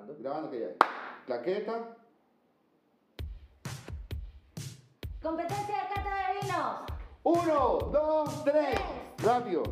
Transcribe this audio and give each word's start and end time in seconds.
Grabando, 0.00 0.16
grabando 0.18 0.50
que 0.50 0.60
ya. 0.60 0.74
Claqueta. 1.26 1.96
Competencia 5.22 5.76
de 5.76 5.94
cata 5.94 6.10
de 6.16 6.40
vinos. 6.40 6.76
Uno, 7.22 7.78
dos, 7.92 8.44
tres. 8.44 8.80
Rápido. 9.22 9.62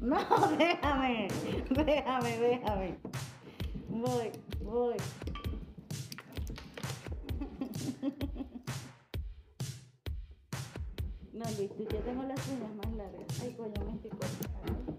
No, 0.00 0.16
déjame, 0.58 1.28
déjame, 1.70 2.38
déjame. 2.38 2.98
Voy, 3.88 4.32
voy. 4.62 4.96
No, 11.32 11.44
Luis, 11.56 11.70
tú 11.76 11.84
ya 11.90 12.00
tengo 12.00 12.22
las 12.24 12.46
uñas 12.48 12.74
más 12.76 12.92
largas. 12.94 13.40
Ay, 13.42 13.54
coño, 13.56 13.72
me 13.86 13.92
estoy 13.92 14.10
cortando. 14.10 14.92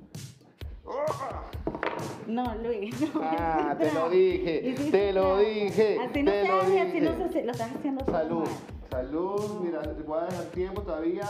No, 2.28 2.55
Luis, 2.55 3.00
no. 3.14 3.22
Ah, 3.24 3.76
te 3.80 3.91
lo 3.94 4.10
dije, 4.10 4.76
te 4.91 5.14
lo 5.14 5.38
dije, 5.38 6.00
Así 6.00 6.24
no 6.24 6.32
te 6.32 6.41
se 6.41 6.48
lo 6.48 6.62
hace, 6.62 6.82
así 6.82 7.00
no 7.02 7.12
dije. 7.16 7.30
se. 7.34 7.44
Lo 7.46 7.52
estás 7.52 7.72
haciendo 7.76 8.05
Salud, 8.05 8.48
salud. 8.90 9.62
Mira, 9.64 9.82
te 9.82 10.04
puedo 10.04 10.26
dejar 10.26 10.46
tiempo 10.46 10.82
todavía. 10.82 11.26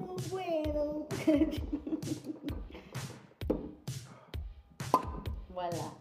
No 0.00 0.14
puedo. 0.30 1.06
Voilà. 5.54 5.92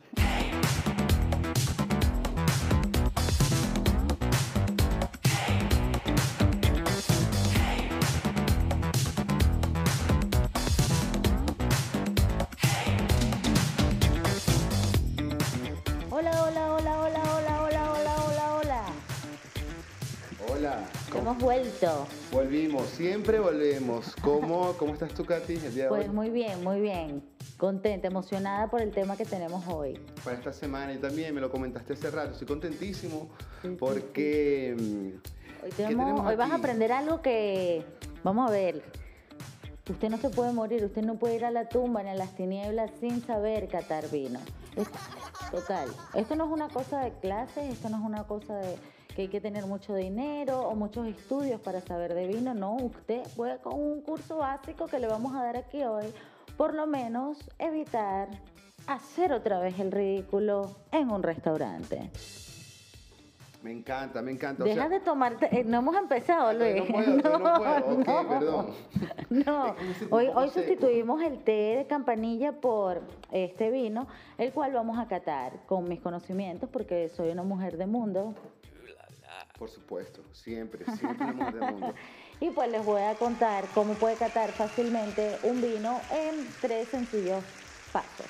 Hemos 21.34 21.46
vuelto. 21.46 22.06
Volvimos, 22.32 22.84
siempre 22.90 23.40
volvemos. 23.40 24.16
¿Cómo, 24.22 24.74
cómo 24.78 24.94
estás 24.94 25.12
tú, 25.16 25.26
Katy, 25.26 25.54
el 25.54 25.74
día 25.74 25.84
de 25.86 25.90
Pues 25.90 26.08
hoy? 26.08 26.14
muy 26.14 26.30
bien, 26.30 26.64
muy 26.64 26.80
bien. 26.80 27.24
Contenta, 27.58 28.08
emocionada 28.08 28.70
por 28.70 28.82
el 28.82 28.92
tema 28.92 29.18
que 29.18 29.26
tenemos 29.26 29.66
hoy. 29.68 30.00
Para 30.24 30.38
esta 30.38 30.54
semana 30.54 30.94
y 30.94 30.98
también 31.00 31.34
me 31.34 31.42
lo 31.42 31.50
comentaste 31.50 31.94
hace 31.94 32.12
rato. 32.12 32.34
Estoy 32.34 32.46
contentísimo 32.48 33.30
Sí, 33.64 33.70
sí, 33.70 33.76
porque... 33.80 34.76
mm, 34.78 35.64
Hoy, 35.66 35.70
¿qué 35.76 35.84
tenemos, 35.88 36.24
hoy 36.28 36.36
vas 36.36 36.52
a 36.52 36.56
aprender 36.56 36.92
algo 36.92 37.22
que, 37.24 37.84
vamos 38.24 38.48
a 38.48 38.54
ver, 38.54 38.84
usted 39.90 40.10
no 40.10 40.18
se 40.18 40.30
puede 40.30 40.52
morir, 40.54 40.84
usted 40.86 41.02
no 41.02 41.16
puede 41.16 41.36
ir 41.38 41.46
a 41.46 41.52
la 41.52 41.68
tumba 41.68 42.04
ni 42.04 42.10
a 42.10 42.16
las 42.16 42.36
tinieblas 42.36 42.92
sin 43.00 43.26
saber 43.26 43.70
catar 43.70 44.08
vino. 44.12 44.40
Es- 44.76 44.88
total, 45.50 45.90
esto 46.14 46.36
no 46.36 46.46
es 46.46 46.52
una 46.52 46.68
cosa 46.70 47.00
de 47.00 47.12
clases, 47.14 47.74
esto 47.74 47.90
no 47.90 47.98
es 47.98 48.04
una 48.04 48.24
cosa 48.26 48.56
de 48.58 48.76
que 49.16 49.24
hay 49.24 49.28
que 49.28 49.42
tener 49.42 49.66
mucho 49.66 49.94
dinero 49.96 50.62
o 50.68 50.76
muchos 50.76 51.08
estudios 51.08 51.62
para 51.62 51.82
saber 51.82 52.14
de 52.14 52.28
vino, 52.28 52.54
no, 52.54 52.76
usted 52.76 53.22
puede 53.36 53.58
con 53.60 53.74
un 53.80 54.02
curso 54.02 54.38
básico 54.38 54.88
que 54.88 55.00
le 55.00 55.08
vamos 55.08 55.36
a 55.36 55.44
dar 55.44 55.58
aquí 55.58 55.84
hoy, 55.84 56.06
por 56.58 56.74
lo 56.74 56.88
menos 56.88 57.38
evitar 57.60 58.30
hacer 58.88 59.32
otra 59.32 59.60
vez 59.60 59.80
el 59.80 59.92
ridículo 59.92 60.76
en 60.92 61.10
un 61.12 61.24
restaurante. 61.24 62.10
Me 63.62 63.72
encanta, 63.72 64.22
me 64.22 64.32
encanta. 64.32 64.62
o 64.64 64.66
Deja 64.66 64.82
sea, 64.82 64.90
de 64.90 65.00
tomarte. 65.00 65.48
eh, 65.58 65.64
no 65.64 65.78
hemos 65.78 65.96
empezado, 65.96 66.52
Luis. 66.52 66.76
no 66.90 66.94
puedo, 66.94 67.22
todavía 67.22 67.80
no 67.80 68.04
puedo. 68.04 68.24
No. 68.24 68.28
perdón. 68.30 68.68
No, 69.30 69.76
hoy, 70.12 70.28
hoy 70.36 70.50
sustituimos 70.50 71.24
el 71.24 71.40
té 71.44 71.78
de 71.78 71.88
campanilla 71.88 72.52
por 72.52 73.02
este 73.32 73.72
vino, 73.72 74.06
el 74.38 74.52
cual 74.52 74.74
vamos 74.74 75.00
a 75.00 75.08
catar 75.08 75.66
con 75.66 75.88
mis 75.90 76.02
conocimientos, 76.02 76.70
porque 76.70 77.10
soy 77.10 77.30
una 77.30 77.42
mujer 77.42 77.78
de 77.78 77.88
mundo. 77.88 78.36
Por 79.58 79.70
supuesto, 79.70 80.22
siempre, 80.32 80.86
siempre 80.98 81.28
el 81.28 81.36
mundo 81.36 81.58
del 81.58 81.72
mundo. 81.72 81.94
Y 82.40 82.50
pues 82.50 82.70
les 82.70 82.84
voy 82.84 83.02
a 83.02 83.16
contar 83.18 83.70
cómo 83.74 83.98
puede 83.98 84.18
catar 84.18 84.54
fácilmente 84.58 85.40
un 85.44 85.62
vino 85.62 86.02
en 86.12 86.54
tres 86.60 86.90
sencillos 86.90 87.46
pasos. 87.94 88.30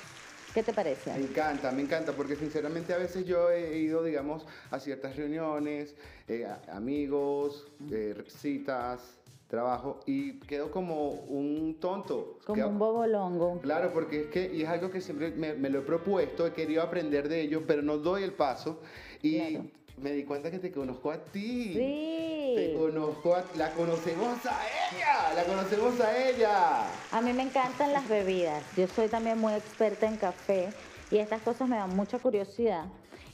¿Qué 0.52 0.62
te 0.62 0.70
Me 0.70 0.76
parece? 0.76 1.16
encanta, 1.16 1.72
me 1.72 1.82
encanta, 1.82 2.12
porque 2.14 2.36
sinceramente 2.36 2.94
a 2.94 2.98
veces 2.98 3.24
yo 3.24 3.50
he 3.50 3.76
ido, 3.78 4.04
digamos, 4.04 4.46
a 4.70 4.78
ciertas 4.78 5.16
reuniones, 5.16 5.96
eh, 6.28 6.46
amigos, 6.70 7.66
eh, 7.90 8.22
citas, 8.28 9.18
trabajo, 9.48 9.98
y 10.06 10.38
quedo 10.40 10.70
como 10.70 11.10
un 11.10 11.80
tonto. 11.80 12.38
Como 12.46 12.54
Quedo- 12.62 12.68
un 12.68 12.78
bobolongo. 12.78 13.60
Claro, 13.62 13.90
porque 13.92 14.20
es 14.20 14.26
que, 14.28 14.54
y 14.54 14.62
es 14.62 14.68
algo 14.68 14.90
que 14.92 15.00
siempre 15.00 15.32
me, 15.32 15.54
me 15.54 15.70
lo 15.70 15.80
he 15.80 15.82
propuesto, 15.82 16.46
he 16.46 16.52
querido 16.52 16.82
aprender 16.82 17.28
de 17.28 17.40
ello, 17.40 17.64
pero 17.66 17.82
no 17.82 17.98
doy 17.98 18.22
el 18.22 18.32
paso. 18.34 18.80
Y 19.22 19.38
Claro. 19.54 19.66
Me 19.96 20.12
di 20.12 20.24
cuenta 20.24 20.50
que 20.50 20.58
te 20.58 20.72
conozco 20.72 21.10
a 21.10 21.18
ti. 21.18 21.72
Sí. 21.74 22.52
Te 22.56 22.74
conozco 22.78 23.34
a, 23.34 23.44
la 23.56 23.72
conocemos 23.72 24.38
a 24.46 24.60
ella, 24.92 25.34
la 25.34 25.44
conocemos 25.44 26.00
a 26.00 26.28
ella. 26.28 26.86
A 27.10 27.20
mí 27.20 27.32
me 27.32 27.42
encantan 27.42 27.92
las 27.92 28.08
bebidas. 28.08 28.62
Yo 28.76 28.86
soy 28.86 29.08
también 29.08 29.38
muy 29.38 29.54
experta 29.54 30.06
en 30.06 30.16
café 30.16 30.68
y 31.10 31.18
estas 31.18 31.42
cosas 31.42 31.68
me 31.68 31.76
dan 31.76 31.94
mucha 31.96 32.18
curiosidad. 32.18 32.84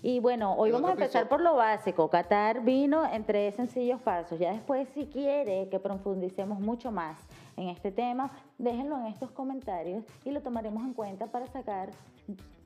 Y 0.03 0.19
bueno, 0.19 0.55
hoy 0.55 0.71
vamos 0.71 0.89
a 0.89 0.93
empezar 0.95 1.29
por 1.29 1.43
lo 1.43 1.57
básico, 1.57 2.09
catar 2.09 2.65
vino 2.65 3.05
en 3.13 3.25
tres 3.25 3.55
sencillos 3.57 4.01
pasos. 4.01 4.39
Ya 4.39 4.53
después, 4.53 4.89
si 4.95 5.05
quiere 5.07 5.69
que 5.69 5.79
profundicemos 5.79 6.59
mucho 6.59 6.91
más 6.91 7.19
en 7.59 7.69
este 7.69 7.93
tema, 7.93 8.31
déjenlo 8.57 8.97
en 8.97 9.07
estos 9.07 9.31
comentarios 9.31 10.03
y 10.25 10.31
lo 10.31 10.41
tomaremos 10.41 10.83
en 10.85 10.95
cuenta 10.95 11.27
para 11.27 11.47
sacar 11.49 11.91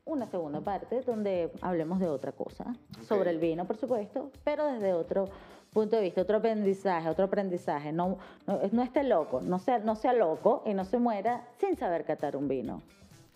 una 0.07 0.27
segunda 0.27 0.61
parte 0.61 1.01
donde 1.03 1.51
hablemos 1.61 1.99
de 1.99 2.09
otra 2.09 2.33
cosa, 2.33 2.75
sobre 3.09 3.31
el 3.31 3.39
vino, 3.39 3.67
por 3.67 3.77
supuesto, 3.77 4.31
pero 4.45 4.67
desde 4.67 4.93
otro 4.93 5.29
punto 5.73 5.97
de 5.97 6.03
vista, 6.03 6.21
otro 6.21 6.39
aprendizaje, 6.39 7.09
otro 7.09 7.25
aprendizaje. 7.25 7.93
No, 7.93 8.19
no, 8.47 8.61
no 8.71 8.83
esté 8.83 9.03
loco, 9.03 9.41
no 9.41 9.59
sea, 9.59 9.79
no 9.79 9.97
sea 9.97 10.13
loco 10.13 10.63
y 10.67 10.75
no 10.75 10.85
se 10.85 10.99
muera 10.99 11.49
sin 11.59 11.77
saber 11.77 12.05
catar 12.05 12.37
un 12.37 12.49
vino. 12.49 12.83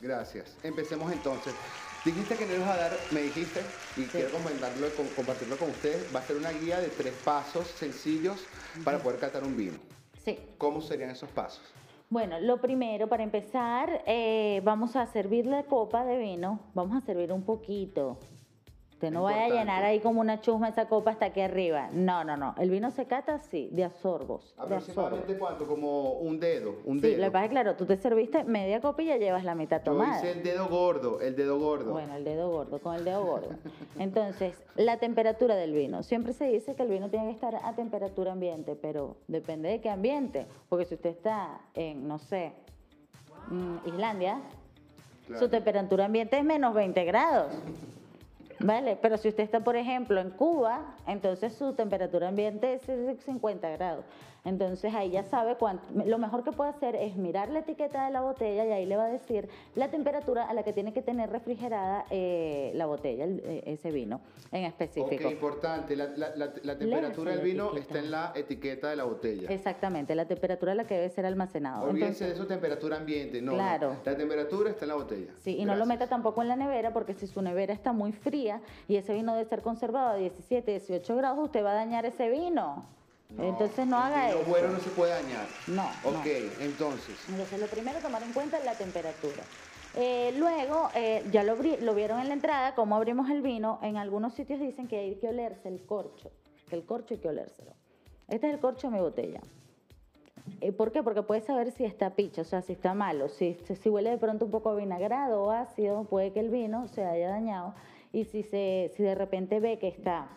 Gracias. 0.00 0.56
Empecemos 0.62 1.10
entonces. 1.12 1.54
Dijiste 2.04 2.36
que 2.36 2.46
no 2.46 2.54
ibas 2.54 2.68
a 2.68 2.76
dar, 2.76 2.92
me 3.10 3.22
dijiste, 3.22 3.60
y 3.96 4.04
quiero 4.04 4.30
comentarlo, 4.30 4.86
compartirlo 5.16 5.56
con 5.56 5.70
ustedes, 5.70 6.14
va 6.14 6.20
a 6.20 6.22
ser 6.22 6.36
una 6.36 6.50
guía 6.50 6.80
de 6.80 6.88
tres 6.88 7.12
pasos 7.24 7.66
sencillos 7.66 8.44
para 8.84 8.98
poder 8.98 9.18
catar 9.18 9.42
un 9.42 9.56
vino. 9.56 9.78
Sí. 10.24 10.38
¿Cómo 10.58 10.80
serían 10.80 11.10
esos 11.10 11.28
pasos? 11.30 11.62
Bueno, 12.10 12.40
lo 12.40 12.58
primero, 12.58 13.06
para 13.06 13.22
empezar, 13.22 14.02
eh, 14.06 14.62
vamos 14.64 14.96
a 14.96 15.04
servir 15.04 15.44
la 15.44 15.64
copa 15.64 16.06
de 16.06 16.16
vino. 16.16 16.60
Vamos 16.72 16.96
a 16.96 17.04
servir 17.04 17.30
un 17.34 17.42
poquito. 17.42 18.18
Usted 18.98 19.12
no 19.12 19.22
vaya 19.22 19.44
a 19.44 19.48
llenar 19.48 19.84
ahí 19.84 20.00
como 20.00 20.20
una 20.20 20.40
chusma 20.40 20.70
esa 20.70 20.88
copa 20.88 21.12
hasta 21.12 21.26
aquí 21.26 21.40
arriba. 21.40 21.88
No, 21.92 22.24
no, 22.24 22.36
no. 22.36 22.56
El 22.58 22.68
vino 22.68 22.90
se 22.90 23.06
cata 23.06 23.34
así, 23.36 23.68
de 23.70 23.84
asorbos. 23.84 24.42
De 24.56 24.74
asorbos. 24.74 24.88
Aproximadamente 24.88 25.38
cuánto, 25.38 25.68
como 25.68 26.14
un 26.14 26.40
dedo, 26.40 26.74
un 26.84 27.00
Sí, 27.00 27.10
dedo. 27.10 27.18
lo 27.18 27.24
que 27.26 27.30
pasa 27.30 27.44
es 27.44 27.48
que, 27.48 27.52
claro, 27.54 27.76
tú 27.76 27.86
te 27.86 27.96
serviste 27.96 28.42
media 28.42 28.80
copa 28.80 29.00
y 29.02 29.06
ya 29.06 29.16
llevas 29.16 29.44
la 29.44 29.54
mitad 29.54 29.78
Yo 29.84 29.92
tomada. 29.92 30.18
hice 30.18 30.32
el 30.32 30.42
dedo 30.42 30.66
gordo, 30.68 31.20
el 31.20 31.36
dedo 31.36 31.60
gordo. 31.60 31.92
Bueno, 31.92 32.16
el 32.16 32.24
dedo 32.24 32.50
gordo, 32.50 32.80
con 32.80 32.96
el 32.96 33.04
dedo 33.04 33.24
gordo. 33.24 33.50
Entonces, 34.00 34.60
la 34.74 34.96
temperatura 34.96 35.54
del 35.54 35.74
vino. 35.74 36.02
Siempre 36.02 36.32
se 36.32 36.46
dice 36.46 36.74
que 36.74 36.82
el 36.82 36.88
vino 36.88 37.08
tiene 37.08 37.26
que 37.26 37.34
estar 37.34 37.54
a 37.54 37.74
temperatura 37.76 38.32
ambiente, 38.32 38.74
pero 38.74 39.14
depende 39.28 39.68
de 39.68 39.80
qué 39.80 39.90
ambiente. 39.90 40.48
Porque 40.68 40.84
si 40.86 40.96
usted 40.96 41.10
está 41.10 41.60
en, 41.74 42.08
no 42.08 42.18
sé, 42.18 42.50
mm, 43.48 43.76
Islandia, 43.86 44.40
Claro. 45.28 45.40
su 45.40 45.48
temperatura 45.48 46.06
ambiente 46.06 46.36
es 46.36 46.44
menos 46.44 46.74
20 46.74 47.04
grados. 47.04 47.52
¿Vale? 48.60 48.98
Pero 49.00 49.16
si 49.16 49.28
usted 49.28 49.44
está, 49.44 49.60
por 49.60 49.76
ejemplo, 49.76 50.20
en 50.20 50.30
Cuba, 50.30 50.96
entonces 51.06 51.54
su 51.54 51.74
temperatura 51.74 52.28
ambiente 52.28 52.74
es 52.74 52.86
de 52.86 53.16
50 53.16 53.68
grados. 53.70 54.04
Entonces 54.44 54.94
ahí 54.94 55.10
ya 55.10 55.24
sabe 55.24 55.56
cuánto. 55.56 55.84
Lo 56.06 56.18
mejor 56.18 56.44
que 56.44 56.52
puede 56.52 56.70
hacer 56.70 56.94
es 56.96 57.16
mirar 57.16 57.48
la 57.50 57.60
etiqueta 57.60 58.06
de 58.06 58.12
la 58.12 58.20
botella 58.20 58.64
y 58.66 58.70
ahí 58.72 58.86
le 58.86 58.96
va 58.96 59.04
a 59.06 59.08
decir 59.08 59.48
la 59.74 59.90
temperatura 59.90 60.48
a 60.48 60.54
la 60.54 60.62
que 60.62 60.72
tiene 60.72 60.92
que 60.92 61.02
tener 61.02 61.30
refrigerada 61.30 62.04
eh, 62.10 62.72
la 62.74 62.86
botella, 62.86 63.24
el- 63.24 63.40
eh, 63.44 63.62
ese 63.66 63.90
vino 63.90 64.20
en 64.52 64.64
Ok, 64.64 64.68
específico. 64.70 65.30
importante. 65.30 65.96
La, 65.96 66.06
la- 66.16 66.34
la- 66.36 66.52
la 66.62 66.78
temperatura 66.78 67.32
del 67.32 67.40
vino 67.44 67.66
etiqueta. 67.66 67.80
está 67.82 67.98
en 67.98 68.10
la 68.10 68.32
etiqueta 68.34 68.88
de 68.90 68.96
la 68.96 69.04
botella. 69.04 69.48
Exactamente, 69.50 70.14
la 70.14 70.26
temperatura 70.26 70.72
a 70.72 70.74
la 70.76 70.84
que 70.86 70.94
debe 70.94 71.10
ser 71.10 71.26
almacenado. 71.26 71.84
Olvídense 71.84 72.24
Entonces, 72.24 72.28
de 72.28 72.36
su 72.36 72.46
temperatura 72.46 72.96
ambiente. 72.96 73.42
No. 73.42 73.52
Claro. 73.54 73.96
La 74.04 74.16
temperatura 74.16 74.70
está 74.70 74.84
en 74.84 74.88
la 74.90 74.94
botella. 74.94 75.32
Sí, 75.38 75.56
y 75.58 75.64
no 75.64 75.74
lo 75.76 75.84
meta 75.86 76.06
tampoco 76.06 76.42
en 76.42 76.48
la 76.48 76.56
nevera 76.56 76.92
porque 76.92 77.12
si 77.14 77.26
su 77.26 77.42
nevera 77.42 77.74
está 77.74 77.92
muy 77.92 78.12
fría 78.12 78.60
y 78.86 78.96
ese 78.96 79.12
vino 79.14 79.34
debe 79.34 79.48
ser 79.48 79.62
conservado 79.62 80.10
a 80.10 80.14
17, 80.14 80.70
18 80.70 81.16
grados, 81.16 81.38
usted 81.40 81.64
va 81.64 81.72
a 81.72 81.74
dañar 81.74 82.06
ese 82.06 82.30
vino. 82.30 82.86
Entonces 83.36 83.86
no 83.86 83.98
haga 83.98 84.30
eso. 84.30 84.42
bueno 84.48 84.68
no 84.68 84.80
se 84.80 84.90
puede 84.90 85.12
dañar. 85.12 85.46
No, 85.66 85.84
Ok, 86.04 86.24
no. 86.24 86.64
entonces. 86.64 87.16
Entonces 87.28 87.60
lo 87.60 87.66
primero 87.66 87.98
tomar 88.00 88.22
en 88.22 88.32
cuenta 88.32 88.58
es 88.58 88.64
la 88.64 88.74
temperatura. 88.74 89.42
Eh, 89.96 90.34
luego, 90.38 90.88
eh, 90.94 91.24
ya 91.30 91.42
lo, 91.44 91.56
lo 91.56 91.94
vieron 91.94 92.20
en 92.20 92.28
la 92.28 92.34
entrada, 92.34 92.74
cómo 92.74 92.96
abrimos 92.96 93.30
el 93.30 93.42
vino. 93.42 93.78
En 93.82 93.96
algunos 93.96 94.34
sitios 94.34 94.60
dicen 94.60 94.88
que 94.88 94.98
hay 94.98 95.14
que 95.16 95.28
olerse 95.28 95.68
el 95.68 95.84
corcho, 95.84 96.30
que 96.68 96.76
el 96.76 96.84
corcho 96.84 97.14
hay 97.14 97.20
que 97.20 97.28
olérselo. 97.28 97.72
Este 98.28 98.48
es 98.48 98.54
el 98.54 98.60
corcho 98.60 98.88
de 98.88 98.94
mi 98.96 99.00
botella. 99.00 99.40
Eh, 100.60 100.72
¿Por 100.72 100.92
qué? 100.92 101.02
Porque 101.02 101.22
puedes 101.22 101.44
saber 101.44 101.70
si 101.72 101.84
está 101.84 102.10
picho, 102.10 102.42
o 102.42 102.44
sea, 102.44 102.62
si 102.62 102.72
está 102.72 102.94
malo. 102.94 103.28
Si, 103.28 103.58
si, 103.82 103.88
huele 103.90 104.10
de 104.10 104.18
pronto 104.18 104.46
un 104.46 104.50
poco 104.50 104.74
vinagrado 104.74 105.42
o 105.42 105.50
ácido, 105.50 106.04
puede 106.04 106.32
que 106.32 106.40
el 106.40 106.48
vino 106.48 106.88
se 106.88 107.04
haya 107.04 107.28
dañado. 107.28 107.74
Y 108.12 108.24
si, 108.24 108.42
se, 108.42 108.90
si 108.96 109.02
de 109.02 109.14
repente 109.14 109.60
ve 109.60 109.78
que 109.78 109.88
está 109.88 110.28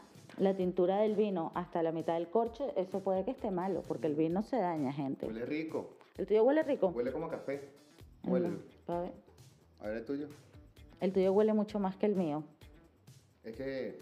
la 0.41 0.55
tintura 0.55 0.97
del 0.97 1.15
vino 1.15 1.51
hasta 1.53 1.83
la 1.83 1.91
mitad 1.91 2.15
del 2.15 2.27
corcho, 2.27 2.73
eso 2.75 2.99
puede 3.01 3.23
que 3.23 3.29
esté 3.31 3.51
malo, 3.51 3.83
porque 3.87 4.07
el 4.07 4.15
vino 4.15 4.41
se 4.41 4.57
daña, 4.57 4.91
gente. 4.91 5.27
Huele 5.27 5.45
rico. 5.45 5.91
¿El 6.17 6.25
tuyo 6.25 6.43
huele 6.43 6.63
rico? 6.63 6.87
Huele 6.87 7.11
como 7.11 7.27
a 7.27 7.29
café. 7.29 7.61
El 8.23 8.29
Huele. 8.31 8.49
ver. 8.87 9.11
A 9.81 9.87
ver 9.87 9.97
el 9.97 10.05
tuyo. 10.05 10.27
El 10.99 11.13
tuyo 11.13 11.31
huele 11.31 11.53
mucho 11.53 11.79
más 11.79 11.95
que 11.95 12.07
el 12.07 12.15
mío. 12.15 12.43
Es 13.43 13.55
que 13.55 13.99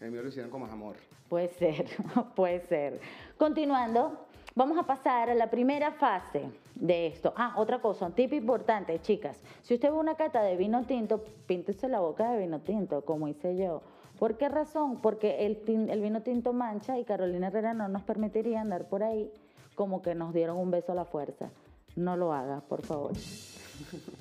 el 0.00 0.10
mío 0.10 0.22
lo 0.22 0.28
hicieron 0.28 0.50
con 0.50 0.62
más 0.62 0.72
amor. 0.72 0.96
Puede 1.28 1.48
ser, 1.48 1.84
puede 2.34 2.60
ser. 2.60 2.98
Continuando, 3.36 4.26
vamos 4.54 4.78
a 4.78 4.84
pasar 4.84 5.28
a 5.28 5.34
la 5.34 5.50
primera 5.50 5.92
fase 5.92 6.48
de 6.76 7.08
esto. 7.08 7.34
Ah, 7.36 7.52
otra 7.58 7.78
cosa, 7.82 8.06
un 8.06 8.12
tip 8.12 8.32
importante, 8.32 8.98
chicas. 9.02 9.38
Si 9.60 9.74
usted 9.74 9.90
ve 9.90 9.96
una 9.98 10.14
cata 10.14 10.42
de 10.42 10.56
vino 10.56 10.82
tinto, 10.86 11.22
píntese 11.46 11.88
la 11.88 12.00
boca 12.00 12.30
de 12.32 12.38
vino 12.38 12.60
tinto, 12.60 13.02
como 13.02 13.28
hice 13.28 13.54
yo. 13.54 13.82
¿Por 14.18 14.36
qué 14.36 14.48
razón? 14.48 14.96
Porque 15.00 15.46
el, 15.46 15.64
tin- 15.64 15.90
el 15.90 16.00
vino 16.00 16.22
tinto 16.22 16.52
mancha 16.52 16.98
y 16.98 17.04
Carolina 17.04 17.48
Herrera 17.48 17.74
no 17.74 17.88
nos 17.88 18.02
permitiría 18.02 18.60
andar 18.60 18.84
por 18.86 19.02
ahí 19.02 19.30
como 19.74 20.02
que 20.02 20.14
nos 20.14 20.34
dieron 20.34 20.56
un 20.56 20.70
beso 20.70 20.92
a 20.92 20.94
la 20.94 21.04
fuerza. 21.04 21.50
No 21.94 22.16
lo 22.16 22.32
haga, 22.32 22.60
por 22.60 22.82
favor. 22.84 23.12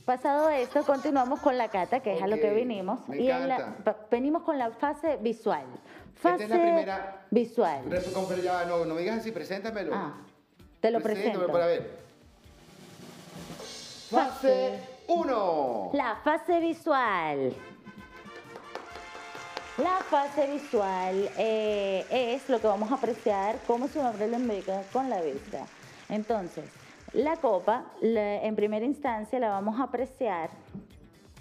Pasado 0.06 0.50
esto, 0.50 0.84
continuamos 0.84 1.40
con 1.40 1.58
la 1.58 1.70
cata, 1.70 2.00
que 2.00 2.16
es 2.16 2.22
a 2.22 2.28
lo 2.28 2.36
que 2.36 2.54
vinimos. 2.54 3.08
me 3.10 3.18
y 3.18 3.30
en 3.32 3.48
la- 3.48 3.76
venimos 4.12 4.44
con 4.44 4.58
la 4.60 4.70
fase 4.72 5.18
visual. 5.18 5.66
Esta 6.16 6.30
Fase 6.32 6.44
es 6.46 6.50
la 6.50 6.56
primera- 6.62 7.26
visual. 7.32 7.82
No, 8.68 8.86
no 8.86 8.94
me 8.96 9.02
digas 9.02 9.18
así, 9.20 9.32
preséntamelo. 9.32 9.92
Ah, 9.96 10.14
te 10.80 10.92
lo 10.92 11.00
presento. 11.02 11.48
para 11.48 11.66
ver. 11.68 11.98
Fase 14.10 14.80
1. 15.08 15.90
La 15.94 16.16
fase 16.24 16.60
visual. 16.60 17.54
La 19.78 20.00
fase 20.10 20.52
visual 20.52 21.30
eh, 21.38 22.04
es 22.10 22.50
lo 22.50 22.60
que 22.60 22.66
vamos 22.66 22.92
a 22.92 22.96
apreciar, 22.96 23.60
como 23.68 23.88
su 23.88 24.02
nombre 24.02 24.28
lo 24.28 24.40
indica, 24.40 24.82
con 24.92 25.08
la 25.08 25.22
vista. 25.22 25.68
Entonces, 26.10 26.66
la 27.14 27.36
copa, 27.36 27.86
en 28.02 28.56
primera 28.56 28.84
instancia, 28.84 29.38
la 29.38 29.50
vamos 29.50 29.80
a 29.80 29.84
apreciar 29.84 30.50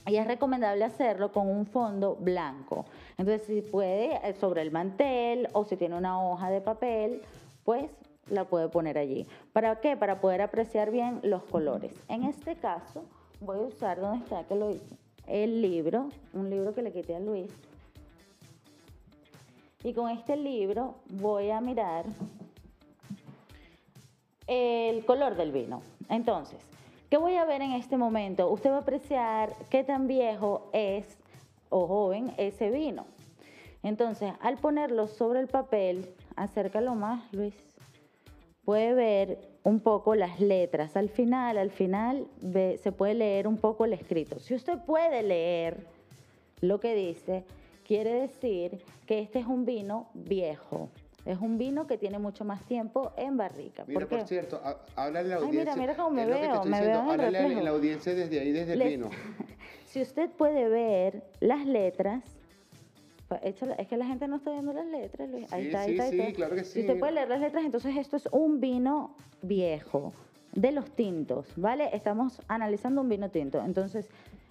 y 0.07 0.17
es 0.17 0.27
recomendable 0.27 0.85
hacerlo 0.85 1.33
con 1.33 1.49
un 1.49 1.65
fondo 1.65 2.15
blanco. 2.17 2.85
Entonces, 3.17 3.47
si 3.47 3.63
puede, 3.63 4.21
eh, 4.23 4.35
sobre 4.35 4.61
el 4.61 4.71
mantel 4.71 5.49
o 5.55 5.65
si 5.65 5.79
tiene 5.79 5.97
una 5.97 6.23
hoja 6.23 6.51
de 6.51 6.61
papel, 6.61 7.23
pues 7.65 7.91
la 8.29 8.45
puede 8.45 8.69
poner 8.69 8.99
allí. 8.99 9.27
¿Para 9.55 9.81
qué? 9.81 9.97
Para 9.97 10.21
poder 10.21 10.43
apreciar 10.43 10.91
bien 10.91 11.21
los 11.23 11.43
colores. 11.45 11.95
En 12.09 12.25
este 12.25 12.57
caso, 12.57 13.05
voy 13.41 13.57
a 13.57 13.63
usar, 13.63 13.99
¿dónde 13.99 14.25
está 14.25 14.45
que 14.45 14.57
lo 14.57 14.71
hice? 14.71 14.95
El 15.27 15.63
libro, 15.63 16.11
un 16.35 16.51
libro 16.51 16.75
que 16.75 16.83
le 16.83 16.93
quité 16.93 17.17
a 17.17 17.21
Luis. 17.21 17.51
Y 19.87 19.95
con 19.95 20.11
este 20.11 20.37
libro 20.37 20.97
voy 21.09 21.51
a 21.51 21.61
mirar 21.61 22.07
el 24.49 25.07
color 25.07 25.37
del 25.37 25.53
vino. 25.53 25.81
Entonces, 26.09 26.59
¿qué 27.09 27.19
voy 27.19 27.37
a 27.37 27.45
ver 27.45 27.63
en 27.63 27.71
este 27.71 27.97
momento? 27.97 28.51
Usted 28.51 28.71
va 28.71 28.79
a 28.79 28.81
apreciar 28.81 29.53
qué 29.71 29.85
tan 29.85 30.09
viejo 30.09 30.71
es 30.73 31.17
o 31.69 31.87
joven 31.87 32.33
ese 32.37 32.73
vino. 32.73 33.07
Entonces, 33.85 34.33
al 34.41 34.57
ponerlo 34.57 35.07
sobre 35.07 35.39
el 35.39 35.47
papel, 35.47 36.13
acércalo 36.35 36.97
más, 36.97 37.33
Luis, 37.33 37.55
puede 38.65 38.93
ver 38.93 39.39
un 39.63 39.79
poco 39.79 40.17
las 40.17 40.41
letras. 40.41 40.97
Al 40.97 41.11
final, 41.11 41.59
al 41.59 41.71
final 41.71 42.27
se 42.43 42.91
puede 42.91 43.15
leer 43.15 43.47
un 43.47 43.59
poco 43.59 43.85
el 43.85 43.93
escrito. 43.93 44.41
Si 44.41 44.53
usted 44.53 44.81
puede 44.81 45.23
leer 45.23 45.87
lo 46.61 46.81
que 46.81 46.97
dice, 46.97 47.45
quiere 47.87 48.13
decir 48.15 48.83
que 49.07 49.21
este 49.21 49.39
es 49.39 49.47
un 49.47 49.65
vino 49.65 50.09
viejo. 50.15 50.89
Es 51.25 51.39
un 51.41 51.59
vino 51.59 51.87
que 51.87 51.99
tiene 51.99 52.19
mucho 52.19 52.45
más 52.45 52.63
tiempo 52.67 53.13
en 53.17 53.37
barrica. 53.37 53.85
Mira, 53.87 54.07
¿Por 54.07 54.23
cierto, 54.23 54.61
ha- 54.65 54.79
háblale 54.95 55.35
a 55.35 55.39
la 55.41 55.45
Ay, 55.47 55.51
mira, 55.53 55.73
audiencia. 55.73 55.77
mira 55.77 55.97
cómo 55.97 56.11
me 56.11 56.23
Es 56.23 56.29
veo, 56.29 56.39
me 56.39 56.71
diciendo, 56.71 57.03
veo 57.05 57.15
en 57.15 57.21
el 57.21 57.37
a 57.37 57.63
la- 57.63 57.71
audiencia 57.71 58.15
desde 58.15 58.41
ahí, 58.41 58.53
desde 58.53 58.73
el 58.75 58.83
vino. 58.83 59.11
Si 59.87 60.03
usted 60.03 60.29
puede 60.31 60.69
ver 60.69 61.25
las 61.41 61.65
letras, 61.67 62.23
échala- 63.43 63.77
es 63.79 63.89
que 63.89 63.97
la 63.97 64.05
gente 64.07 64.29
no 64.29 64.37
está 64.37 64.51
viendo 64.53 64.73
las 64.73 64.87
letras, 64.87 65.29
Luis. 65.31 65.51
Ahí 65.53 65.63
Sí, 65.63 65.67
está, 65.69 65.81
ahí 65.81 65.87
sí, 65.87 65.93
está, 65.93 66.05
ahí 66.05 66.11
sí, 66.11 66.21
está. 66.21 66.33
claro 66.35 66.55
que 66.57 66.65
Si 66.65 66.73
sí. 66.73 66.81
usted 66.81 66.99
puede 66.99 67.13
leer 67.13 67.29
las 67.29 67.41
letras, 67.41 67.65
entonces 67.65 67.97
esto 67.97 68.17
es 68.17 68.29
un 68.31 68.61
vino 68.61 69.17
viejo, 69.43 70.13
de 70.53 70.73
los 70.73 70.91
tintos, 70.91 71.47
¿vale? 71.57 71.89
Estamos 71.95 72.41
analizando 72.49 73.01
un 73.01 73.09
vino 73.09 73.31
tinto. 73.31 73.63
Entonces, 73.65 74.09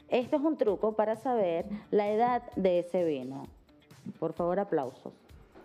esto 0.10 0.36
es 0.38 0.42
un 0.42 0.58
truco 0.58 0.96
para 0.96 1.16
saber 1.16 1.66
la 1.92 2.10
edad 2.10 2.44
de 2.56 2.80
ese 2.80 3.04
vino. 3.04 3.44
Por 4.20 4.34
favor, 4.34 4.60
aplausos. 4.60 5.14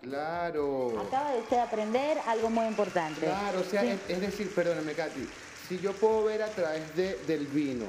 Claro. 0.03 0.99
Acaba 0.99 1.33
de 1.33 1.41
usted 1.41 1.59
aprender 1.59 2.19
algo 2.27 2.49
muy 2.51 2.67
importante. 2.67 3.21
Claro, 3.21 3.61
o 3.61 3.65
sea, 3.65 3.83
Sí. 3.83 3.89
es, 3.89 4.11
es 4.11 4.21
decir, 4.21 4.51
perdóname, 4.55 4.93
Katy, 4.95 5.27
si 5.69 5.79
yo 5.79 5.93
puedo 5.93 6.25
ver 6.25 6.43
a 6.43 6.49
través 6.49 6.97
de, 6.97 7.17
del 7.27 7.47
vino, 7.47 7.85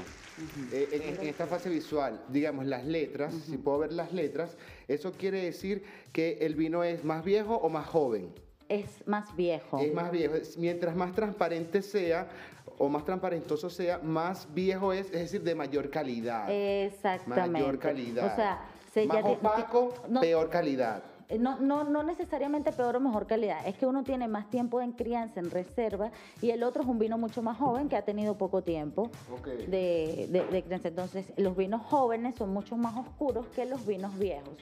eh, 0.73 0.89
en, 0.91 1.21
en 1.21 1.27
esta 1.27 1.47
fase 1.47 1.69
visual, 1.69 2.21
digamos, 2.27 2.65
las 2.65 2.83
letras, 2.85 3.33
si 3.33 3.57
puedo 3.57 3.79
ver 3.79 3.93
las 3.93 4.11
letras, 4.11 4.57
eso 4.89 5.13
quiere 5.13 5.41
decir 5.41 5.83
que 6.11 6.39
el 6.41 6.55
vino 6.55 6.83
es 6.83 7.03
más 7.05 7.23
viejo 7.23 7.55
o 7.55 7.69
más 7.69 7.87
joven. 7.87 8.33
Es 8.67 9.05
más 9.07 9.35
viejo. 9.35 9.79
Es 9.79 9.93
más 9.93 10.11
viejo. 10.11 10.35
Mientras 10.57 10.95
más 10.95 11.13
transparente 11.13 11.81
sea 11.81 12.27
o 12.81 12.89
más 12.89 13.05
transparentoso 13.05 13.69
sea, 13.69 13.99
más 13.99 14.47
viejo 14.55 14.91
es, 14.91 15.05
es 15.07 15.11
decir, 15.21 15.43
de 15.43 15.53
mayor 15.53 15.91
calidad. 15.91 16.47
Exactamente. 16.49 17.51
Mayor 17.51 17.77
calidad. 17.77 18.33
O 18.33 18.35
sea, 18.35 18.61
se 18.91 19.05
más 19.05 19.23
ya 19.23 19.29
opaco, 19.29 19.93
no- 20.09 20.19
peor 20.19 20.49
calidad. 20.49 21.03
Eh, 21.29 21.37
No, 21.37 21.59
no, 21.59 21.83
no 21.83 22.01
necesariamente 22.01 22.71
peor 22.71 22.95
o 22.95 22.99
mejor 22.99 23.27
calidad, 23.27 23.65
es 23.67 23.77
que 23.77 23.85
uno 23.85 24.03
tiene 24.03 24.27
más 24.27 24.49
tiempo 24.49 24.81
en 24.81 24.93
crianza, 24.93 25.39
en 25.39 25.51
reserva, 25.51 26.09
y 26.41 26.49
el 26.49 26.63
otro 26.63 26.81
es 26.81 26.87
un 26.89 26.97
vino 26.97 27.19
mucho 27.19 27.43
más 27.43 27.57
joven 27.57 27.87
que 27.87 27.95
ha 27.95 28.01
tenido 28.01 28.35
poco 28.35 28.63
tiempo 28.63 29.11
de, 29.67 30.27
de- 30.29 30.45
de 30.47 30.63
crianza. 30.63 30.87
Entonces, 30.87 31.27
los 31.37 31.55
vinos 31.55 31.83
jóvenes 31.83 32.33
son 32.35 32.49
mucho 32.51 32.75
más 32.77 32.97
oscuros 32.97 33.45
que 33.55 33.65
los 33.65 33.85
vinos 33.85 34.17
viejos. 34.17 34.55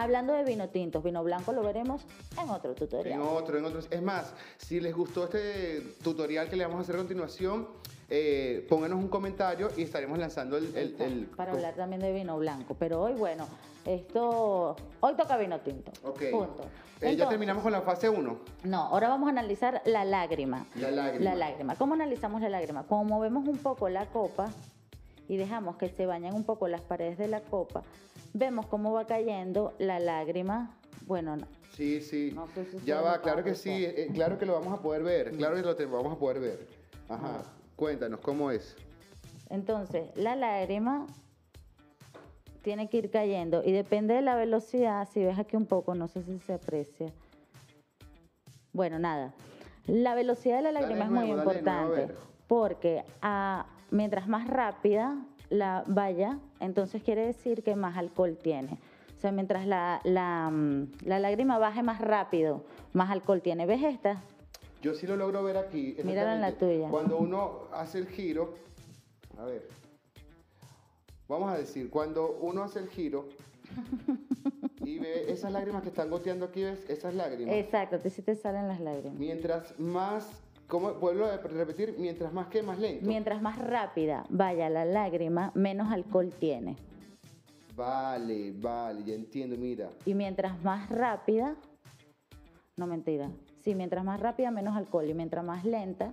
Hablando 0.00 0.32
de 0.32 0.44
vino 0.44 0.68
tintos, 0.68 1.02
vino 1.02 1.24
blanco 1.24 1.52
lo 1.52 1.60
veremos 1.64 2.02
en 2.40 2.48
otro 2.50 2.72
tutorial. 2.72 3.20
En 3.20 3.26
otro, 3.26 3.58
en 3.58 3.64
otros. 3.64 3.88
Es 3.90 4.00
más, 4.00 4.32
si 4.56 4.78
les 4.78 4.94
gustó 4.94 5.24
este 5.24 5.80
tutorial 6.04 6.48
que 6.48 6.54
le 6.54 6.64
vamos 6.64 6.78
a 6.78 6.82
hacer 6.82 6.94
a 6.94 6.98
continuación, 6.98 7.66
eh, 8.08 8.64
pónganos 8.68 8.96
un 9.00 9.08
comentario 9.08 9.70
y 9.76 9.82
estaremos 9.82 10.16
lanzando 10.16 10.56
el... 10.56 10.66
el- 10.76 10.94
el- 11.02 11.26
para 11.26 11.50
hablar 11.50 11.74
también 11.74 12.00
de 12.00 12.12
vino 12.12 12.38
blanco. 12.38 12.76
Pero 12.78 13.02
hoy, 13.02 13.14
bueno, 13.14 13.48
esto. 13.84 14.76
Hoy 15.00 15.14
toca 15.16 15.36
vino 15.36 15.58
tinto. 15.62 15.90
Ok. 16.04 16.22
Punto. 16.30 16.62
Eh, 17.00 17.16
ya 17.16 17.28
terminamos 17.28 17.64
con 17.64 17.72
la 17.72 17.82
fase 17.82 18.08
1. 18.08 18.38
No, 18.64 18.78
ahora 18.82 19.08
vamos 19.08 19.26
a 19.26 19.30
analizar 19.30 19.82
la 19.84 20.04
lágrima. 20.04 20.64
La 20.76 20.92
lágrima. 20.92 21.24
La 21.24 21.34
lágrima. 21.34 21.74
¿Cómo 21.74 21.94
analizamos 21.94 22.40
la 22.40 22.50
lágrima? 22.50 22.84
Como 22.84 23.02
movemos 23.02 23.48
un 23.48 23.58
poco 23.58 23.88
la 23.88 24.06
copa 24.06 24.48
y 25.28 25.36
dejamos 25.38 25.76
que 25.76 25.88
se 25.88 26.06
bañen 26.06 26.34
un 26.34 26.44
poco 26.44 26.68
las 26.68 26.82
paredes 26.82 27.18
de 27.18 27.26
la 27.28 27.40
copa, 27.40 27.82
vemos 28.32 28.66
cómo 28.66 28.92
va 28.92 29.06
cayendo 29.06 29.74
la 29.78 29.98
lágrima. 30.00 30.76
Bueno, 31.06 31.36
no, 31.36 31.46
Sí, 31.76 32.00
sí. 32.00 32.32
No 32.34 32.48
sé 32.48 32.64
si 32.64 32.84
ya 32.84 33.00
va, 33.00 33.20
claro 33.20 33.44
que 33.44 33.54
sí, 33.54 33.70
eh, 33.84 34.08
claro 34.12 34.36
que 34.38 34.44
lo 34.46 34.54
vamos 34.54 34.76
a 34.76 34.82
poder 34.82 35.02
ver, 35.04 35.30
claro 35.36 35.54
que 35.56 35.62
lo 35.62 35.76
te- 35.76 35.86
vamos 35.86 36.12
a 36.12 36.18
poder 36.18 36.40
ver. 36.40 36.66
Ajá, 37.08 37.42
cuéntanos, 37.76 38.20
¿cómo 38.20 38.50
es? 38.50 38.76
Entonces, 39.48 40.10
la 40.16 40.34
lágrima 40.36 41.06
tiene 42.62 42.88
que 42.90 42.96
ir 42.98 43.10
cayendo 43.10 43.62
y 43.64 43.72
depende 43.72 44.14
de 44.14 44.22
la 44.22 44.34
velocidad, 44.34 45.08
si 45.12 45.24
ves 45.24 45.38
aquí 45.38 45.56
un 45.56 45.66
poco, 45.66 45.94
no 45.94 46.08
sé 46.08 46.22
si 46.24 46.38
se 46.40 46.54
aprecia. 46.54 47.12
Bueno, 48.72 48.98
nada. 48.98 49.32
La 49.86 50.14
velocidad 50.14 50.56
de 50.56 50.62
la 50.62 50.72
Dale 50.72 50.86
lágrima 50.88 51.04
es 51.04 51.10
nuevo, 51.10 51.26
muy 51.28 51.36
dale 51.46 51.62
nuevo, 51.62 51.80
a 51.80 51.84
importante 52.00 52.14
porque 52.48 53.04
ah, 53.22 53.66
mientras 53.90 54.26
más 54.28 54.48
rápida 54.48 55.16
la 55.50 55.84
vaya, 55.86 56.38
entonces 56.60 57.02
quiere 57.02 57.26
decir 57.26 57.62
que 57.62 57.76
más 57.76 57.96
alcohol 57.96 58.36
tiene. 58.40 58.78
O 59.16 59.20
sea, 59.20 59.32
mientras 59.32 59.66
la, 59.66 60.00
la, 60.04 60.48
mm, 60.50 60.92
la 61.04 61.18
lágrima 61.18 61.58
baje 61.58 61.82
más 61.82 62.00
rápido, 62.00 62.64
más 62.92 63.10
alcohol 63.10 63.42
tiene. 63.42 63.66
¿Ves 63.66 63.82
esta? 63.82 64.22
Yo 64.80 64.94
sí 64.94 65.06
lo 65.06 65.16
logro 65.16 65.42
ver 65.42 65.56
aquí. 65.56 65.96
Míralo 66.04 66.32
en 66.32 66.40
la 66.40 66.52
tuya. 66.52 66.88
Cuando 66.88 67.18
uno 67.18 67.62
hace 67.72 67.98
el 67.98 68.06
giro, 68.06 68.54
a 69.36 69.44
ver, 69.44 69.66
vamos 71.26 71.50
a 71.52 71.58
decir, 71.58 71.90
cuando 71.90 72.38
uno 72.40 72.62
hace 72.62 72.78
el 72.78 72.88
giro 72.88 73.28
y 74.84 75.00
ve 75.00 75.32
esas 75.32 75.52
lágrimas 75.52 75.82
que 75.82 75.88
están 75.88 76.10
goteando 76.10 76.46
aquí, 76.46 76.62
¿ves? 76.62 76.88
Esas 76.88 77.14
lágrimas. 77.14 77.54
Exacto, 77.56 77.96
a 77.96 77.98
ti 77.98 78.10
sí 78.10 78.22
te 78.22 78.36
salen 78.36 78.68
las 78.68 78.80
lágrimas. 78.80 79.18
Mientras 79.18 79.78
más, 79.80 80.30
¿cómo? 80.68 80.92
Vuelvo 80.94 81.24
a 81.24 81.36
repetir, 81.38 81.96
mientras 81.98 82.32
más 82.32 82.46
que 82.48 82.62
más 82.62 82.78
lento. 82.78 83.06
Mientras 83.06 83.42
más 83.42 83.58
rápida 83.58 84.24
vaya 84.28 84.70
la 84.70 84.84
lágrima, 84.84 85.50
menos 85.54 85.90
alcohol 85.92 86.32
tiene. 86.38 86.76
Vale, 87.74 88.52
vale, 88.56 89.04
ya 89.04 89.14
entiendo, 89.14 89.56
mira. 89.56 89.88
Y 90.04 90.14
mientras 90.14 90.60
más 90.62 90.88
rápida, 90.90 91.54
no 92.76 92.86
mentira, 92.86 93.30
sí, 93.62 93.74
mientras 93.74 94.04
más 94.04 94.18
rápida, 94.20 94.50
menos 94.50 94.76
alcohol. 94.76 95.08
Y 95.08 95.14
mientras 95.14 95.44
más 95.44 95.64
lenta, 95.64 96.12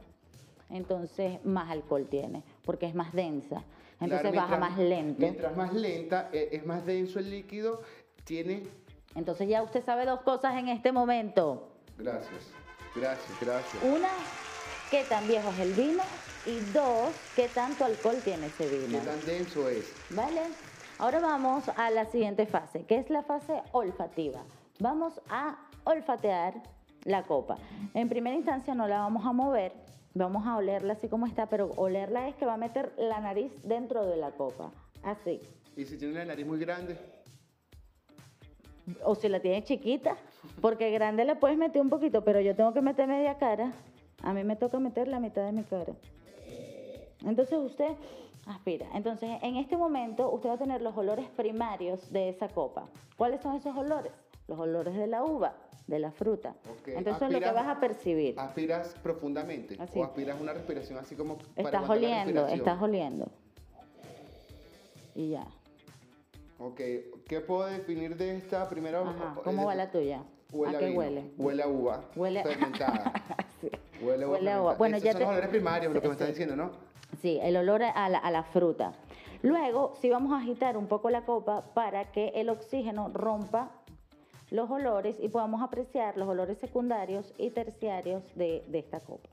entonces 0.69 1.43
más 1.43 1.69
alcohol 1.71 2.05
tiene, 2.09 2.43
porque 2.63 2.85
es 2.85 2.93
más 2.95 3.13
densa. 3.13 3.63
Claro, 3.97 4.15
Entonces 4.15 4.35
baja 4.35 4.47
mientras- 4.57 4.59
más 4.71 4.79
lento. 4.79 5.19
Mientras 5.21 5.57
más 5.57 5.74
lenta, 5.74 6.29
eh, 6.33 6.50
es 6.51 6.65
más 6.65 6.85
denso 6.85 7.17
el 7.19 7.29
líquido, 7.31 7.81
tiene... 8.25 8.63
Entonces 9.15 9.47
ya 9.47 9.63
usted 9.63 9.83
sabe 9.83 10.05
dos 10.05 10.21
cosas 10.21 10.55
en 10.57 10.67
este 10.67 10.91
momento. 10.91 11.69
Gracias, 11.97 12.51
gracias, 12.93 13.39
gracias. 13.39 13.81
Una, 13.83 14.09
qué 14.95 15.03
tan 15.09 15.27
viejo 15.27 15.49
es 15.49 15.59
el 15.59 15.73
vino. 15.73 16.03
Y 16.45 16.59
dos, 16.71 17.09
qué 17.35 17.49
tanto 17.49 17.83
alcohol 17.83 18.15
tiene 18.23 18.45
ese 18.45 18.69
¿Qué 18.69 18.77
vino. 18.77 18.99
tan 18.99 19.19
denso 19.25 19.67
es? 19.67 19.91
¿Vale? 20.11 20.41
Ahora 20.99 21.19
vamos 21.19 21.67
a 21.75 21.89
la 21.91 22.05
siguiente 22.05 22.45
fase, 22.45 22.85
que 22.85 22.97
es 22.97 23.09
la 23.09 23.23
fase 23.23 23.61
olfativa. 23.73 24.43
Vamos 24.79 25.19
a 25.27 25.57
olfatear 25.83 26.53
la 27.03 27.23
copa. 27.23 27.57
En 27.93 28.07
primera 28.07 28.37
instancia 28.37 28.73
no 28.73 28.87
la 28.87 28.99
vamos 28.99 29.25
a 29.25 29.33
mover, 29.33 29.73
vamos 30.13 30.47
a 30.47 30.55
olerla 30.55 30.93
así 30.93 31.09
como 31.09 31.25
está, 31.25 31.47
pero 31.47 31.71
olerla 31.75 32.29
es 32.29 32.35
que 32.35 32.45
va 32.45 32.53
a 32.53 32.57
meter 32.57 32.93
la 32.97 33.19
nariz 33.19 33.51
dentro 33.63 34.05
de 34.05 34.15
la 34.15 34.31
copa. 34.31 34.71
Así. 35.03 35.41
¿Y 35.75 35.83
si 35.83 35.97
tiene 35.97 36.13
la 36.13 36.25
nariz 36.25 36.45
muy 36.45 36.59
grande? 36.59 36.97
O 39.03 39.15
si 39.15 39.27
la 39.27 39.41
tiene 39.41 39.61
chiquita, 39.63 40.15
porque 40.61 40.89
grande 40.91 41.25
le 41.25 41.35
puedes 41.35 41.57
meter 41.57 41.81
un 41.81 41.89
poquito, 41.89 42.23
pero 42.23 42.39
yo 42.39 42.55
tengo 42.55 42.71
que 42.71 42.81
meter 42.81 43.07
media 43.07 43.37
cara. 43.37 43.73
A 44.24 44.34
mí 44.34 44.43
me 44.43 44.55
toca 44.55 44.79
meter 44.79 45.07
la 45.07 45.19
mitad 45.19 45.45
de 45.45 45.51
mi 45.51 45.63
cara. 45.63 45.93
Entonces 47.24 47.57
usted 47.57 47.91
aspira. 48.45 48.88
Entonces 48.93 49.29
en 49.41 49.57
este 49.57 49.77
momento 49.77 50.31
usted 50.31 50.50
va 50.50 50.53
a 50.53 50.57
tener 50.57 50.81
los 50.81 50.95
olores 50.98 51.27
primarios 51.29 52.12
de 52.12 52.29
esa 52.29 52.48
copa. 52.50 52.88
¿Cuáles 53.17 53.41
son 53.41 53.55
esos 53.55 53.75
olores? 53.75 54.12
Los 54.48 54.60
olores 54.60 54.95
de 54.95 55.07
la 55.07 55.24
uva, 55.24 55.55
de 55.88 56.00
la 56.00 56.12
fruta. 56.12 56.55
Entonces 56.86 57.31
lo 57.31 57.39
que 57.39 57.51
vas 57.51 57.67
a 57.67 57.79
percibir. 57.79 58.39
¿Aspiras 58.39 58.95
profundamente? 59.01 59.75
Así. 59.79 60.00
¿O 60.00 60.03
aspiras 60.03 60.39
una 60.39 60.53
respiración 60.53 61.00
así 61.00 61.15
como 61.15 61.38
para 61.38 61.69
Estás 61.69 61.89
oliendo, 61.89 62.48
estás 62.48 62.81
oliendo. 62.81 63.31
Y 65.15 65.29
ya. 65.29 65.48
Ok, 66.59 66.77
¿qué 67.27 67.41
puedo 67.45 67.65
definir 67.67 68.15
de 68.15 68.38
esta 68.38 68.67
primera? 68.69 69.01
Ajá. 69.01 69.35
¿Cómo 69.43 69.63
eh, 69.63 69.65
va 69.65 69.75
la 69.75 69.91
tuya? 69.91 70.24
Huele 70.53 70.77
¿A 70.77 70.79
qué 70.79 70.85
vino, 70.88 71.00
huele? 71.00 71.31
Huele 71.38 71.63
a 71.63 71.67
uva. 71.67 72.05
Huele 72.15 72.39
a- 72.39 72.43
fermentada. 72.43 73.13
Sí. 73.62 73.69
Huele 74.01 74.25
a 74.25 74.27
uva. 74.27 74.35
Huele 74.38 74.51
a 74.51 74.62
uva. 74.62 74.74
Bueno, 74.75 74.97
Esos 74.97 75.05
ya 75.05 75.12
son 75.13 75.19
te- 75.19 75.25
los 75.25 75.31
olores 75.33 75.50
primarios, 75.50 75.93
lo 75.93 76.01
que 76.01 76.07
me 76.09 76.13
Sí, 76.15 76.21
estás 76.21 76.27
sí. 76.27 76.33
diciendo, 76.43 76.55
¿no? 76.55 76.71
Sí, 77.21 77.39
el 77.41 77.55
olor 77.57 77.83
a 77.83 78.09
la, 78.09 78.17
a 78.19 78.31
la 78.31 78.43
fruta. 78.43 78.93
Luego, 79.41 79.95
sí 80.01 80.09
vamos 80.09 80.33
a 80.33 80.38
agitar 80.41 80.75
un 80.77 80.88
poco 80.88 81.09
la 81.09 81.25
copa 81.25 81.65
para 81.74 82.12
que 82.12 82.29
el 82.35 82.50
oxígeno 82.50 83.09
rompa 83.13 83.71
los 84.51 84.69
olores 84.69 85.17
y 85.21 85.29
podamos 85.29 85.62
apreciar 85.63 86.17
los 86.17 86.27
olores 86.27 86.57
secundarios 86.57 87.33
y 87.38 87.50
terciarios 87.51 88.24
de, 88.35 88.63
de 88.67 88.79
esta 88.79 89.00
copa. 89.00 89.29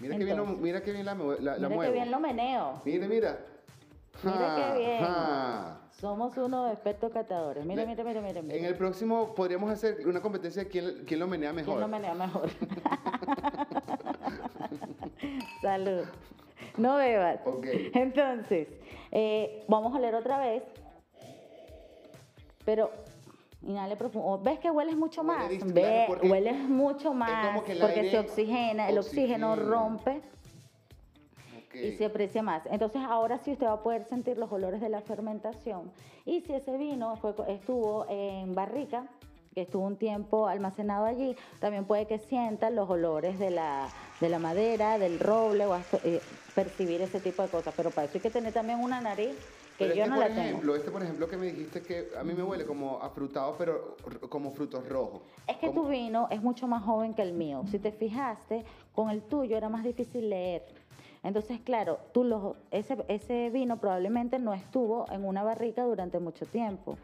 Mira, 0.00 0.16
que 0.16 0.24
bien, 0.24 0.36
lo- 0.36 0.42
Entonces, 0.44 0.62
mira 0.62 0.82
que 0.82 0.92
bien 0.92 1.06
la, 1.06 1.14
la, 1.14 1.18
la 1.40 1.54
Mira 1.56 1.68
muevo. 1.68 1.82
qué 1.82 1.90
bien 1.98 2.10
lo 2.10 2.20
meneo. 2.20 2.80
Mira, 2.84 3.06
mira. 3.08 3.38
Mira 4.22 4.56
qué 4.56 4.78
bien. 4.78 5.04
Somos 5.90 6.36
unos 6.36 6.72
expertos 6.72 7.10
catadores. 7.12 7.64
Mira, 7.64 7.86
mira, 7.86 8.04
mira, 8.04 8.20
mira. 8.20 8.42
mira. 8.42 8.54
En 8.56 8.64
el 8.66 8.76
próximo 8.76 9.34
podríamos 9.34 9.70
hacer 9.70 10.06
una 10.06 10.20
competencia 10.20 10.64
de 10.64 10.68
quién, 10.68 11.04
quién 11.06 11.20
lo 11.20 11.26
menea 11.26 11.52
mejor. 11.52 11.74
¿Quién 11.74 11.80
lo 11.80 11.88
menea 11.88 12.14
mejor? 12.14 12.50
Salud. 15.62 16.04
No 16.76 16.96
bebas. 16.96 17.40
Ok. 17.46 17.66
Entonces, 17.94 18.68
eh, 19.10 19.64
vamos 19.68 19.94
a 19.94 19.98
oler 19.98 20.14
otra 20.14 20.38
vez. 20.38 20.62
Pero 22.64 22.90
inhale 23.62 23.96
profundo. 23.96 24.40
¿Ves 24.42 24.58
que 24.58 24.70
hueles 24.70 24.96
mucho 24.96 25.22
Huele 25.22 25.38
más? 25.38 25.48
distinto, 25.48 25.74
Ve, 25.74 26.06
hueles 26.28 26.56
mucho 26.68 27.14
más. 27.14 27.54
porque 27.54 27.72
aire 27.72 28.10
se 28.10 28.18
oxigena, 28.18 28.88
el 28.88 28.98
oxígeno 28.98 29.56
rompe 29.56 30.20
Y 31.84 31.92
se 31.96 32.04
aprecia 32.06 32.42
más. 32.42 32.62
Entonces 32.66 33.02
ahora 33.06 33.38
sí 33.38 33.52
usted 33.52 33.66
va 33.66 33.72
a 33.72 33.82
poder 33.82 34.04
sentir 34.04 34.38
los 34.38 34.50
olores 34.52 34.80
de 34.80 34.88
la 34.88 35.00
fermentación. 35.00 35.90
Y 36.24 36.40
si 36.40 36.52
ese 36.54 36.76
vino 36.76 37.16
fue, 37.16 37.34
estuvo 37.48 38.06
en 38.08 38.54
barrica, 38.54 39.06
que 39.54 39.62
estuvo 39.62 39.84
un 39.86 39.96
tiempo 39.96 40.48
almacenado 40.48 41.06
allí, 41.06 41.34
también 41.60 41.86
puede 41.86 42.06
que 42.06 42.18
sienta 42.18 42.68
los 42.70 42.90
olores 42.90 43.38
de 43.38 43.50
la, 43.50 43.88
de 44.20 44.28
la 44.28 44.38
madera, 44.38 44.98
del 44.98 45.18
roble, 45.18 45.64
o 45.66 45.72
hasta, 45.72 45.98
eh, 46.04 46.20
percibir 46.54 47.00
ese 47.02 47.20
tipo 47.20 47.42
de 47.42 47.48
cosas. 47.48 47.72
Pero 47.76 47.90
para 47.90 48.04
eso 48.06 48.18
hay 48.18 48.20
que 48.20 48.30
tener 48.30 48.52
también 48.52 48.80
una 48.80 49.00
nariz 49.00 49.34
que 49.78 49.84
Pero 49.84 49.94
yo 49.94 50.02
este, 50.04 50.08
no 50.10 50.16
por 50.16 50.24
la 50.28 50.34
tengo. 50.34 50.40
ejemplo, 50.48 50.76
este, 50.76 50.90
por 50.90 51.02
ejemplo, 51.02 51.28
que 51.28 51.36
me 51.38 51.46
dijiste 51.46 51.82
que 51.82 52.08
a 52.18 52.24
mí 52.24 52.32
me 52.34 52.42
huele 52.42 52.64
como 52.66 52.98
a 53.02 53.08
frutado, 53.10 53.54
pero 53.58 53.96
como 54.28 54.50
frutos 54.52 54.86
rojos. 54.88 55.22
Es 55.46 55.56
que 55.56 55.68
Como- 55.68 55.82
tu 55.84 55.88
vino 55.88 56.28
es 56.30 56.42
mucho 56.42 56.66
más 56.66 56.82
joven 56.82 57.14
que 57.14 57.22
el 57.22 57.32
mío. 57.32 57.62
Si 57.70 57.78
te 57.78 57.92
fijaste, 57.92 58.64
con 58.94 59.08
el 59.10 59.22
tuyo 59.22 59.56
era 59.56 59.68
más 59.70 59.84
difícil 59.84 60.28
leer. 60.30 60.64
Entonces, 61.26 61.60
claro, 61.60 61.98
tú 62.12 62.54
ese, 62.70 63.50
vino 63.50 63.78
probablemente 63.78 64.38
no 64.38 64.54
estuvo 64.54 65.10
en 65.10 65.24
una 65.24 65.42
barrica 65.42 65.82
durante 65.82 66.20
mucho 66.20 66.46
tiempo. 66.46 66.96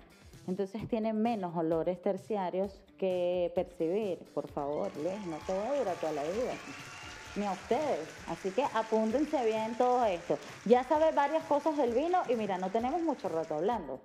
Entonces 0.46 0.86
tiene 0.88 1.12
menos 1.12 1.56
olores 1.56 2.00
terciarios 2.00 2.80
que 2.98 3.50
percibir. 3.56 4.18
Por 4.32 4.48
favor, 4.48 4.96
Luis, 4.96 5.26
no 5.26 5.38
te 5.38 5.52
voy 5.52 5.66
a 5.66 5.72
durar 5.72 5.96
toda 5.96 6.12
la 6.12 6.22
vida. 6.22 6.54
Ni 7.34 7.46
a 7.46 7.52
ustedes. 7.52 8.08
Así 8.28 8.52
que 8.52 8.64
apúntense 8.72 9.44
bien 9.44 9.76
todo 9.76 10.04
esto. 10.04 10.38
Ya 10.66 10.84
sabe 10.84 11.10
varias 11.10 11.44
cosas 11.46 11.76
del 11.76 11.92
vino 11.92 12.22
y 12.28 12.36
mira, 12.36 12.58
no 12.58 12.70
tenemos 12.70 13.02
mucho 13.02 13.28
rato 13.28 13.56
hablando 13.56 13.98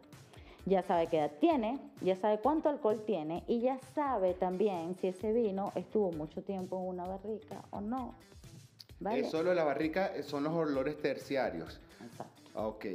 ya 0.67 0.81
sabe 0.83 1.07
qué 1.07 1.19
edad 1.19 1.31
tiene, 1.39 1.79
ya 2.01 2.17
sabe 2.17 2.39
cuánto 2.39 2.67
alcohol 2.67 3.01
tiene 3.05 3.43
y 3.47 3.61
ya 3.61 3.79
sabe 3.95 4.33
también 4.33 4.95
si 4.95 5.07
ese 5.07 5.31
vino 5.31 5.71
estuvo 5.75 6.11
mucho 6.11 6.43
tiempo 6.43 6.77
en 6.77 6.89
una 6.89 7.07
barrica 7.07 7.63
o 7.71 7.79
no. 7.79 8.15
¿Vale? 8.99 9.19
Es 9.21 9.29
solo 9.29 9.53
la 9.53 9.63
barrica, 9.63 10.11
eh, 10.15 10.23
son 10.23 10.43
los 10.43 10.53
olores 10.53 10.97
terciarios. 11.01 11.79
Exacto. 12.03 12.33
Ok, 12.59 12.85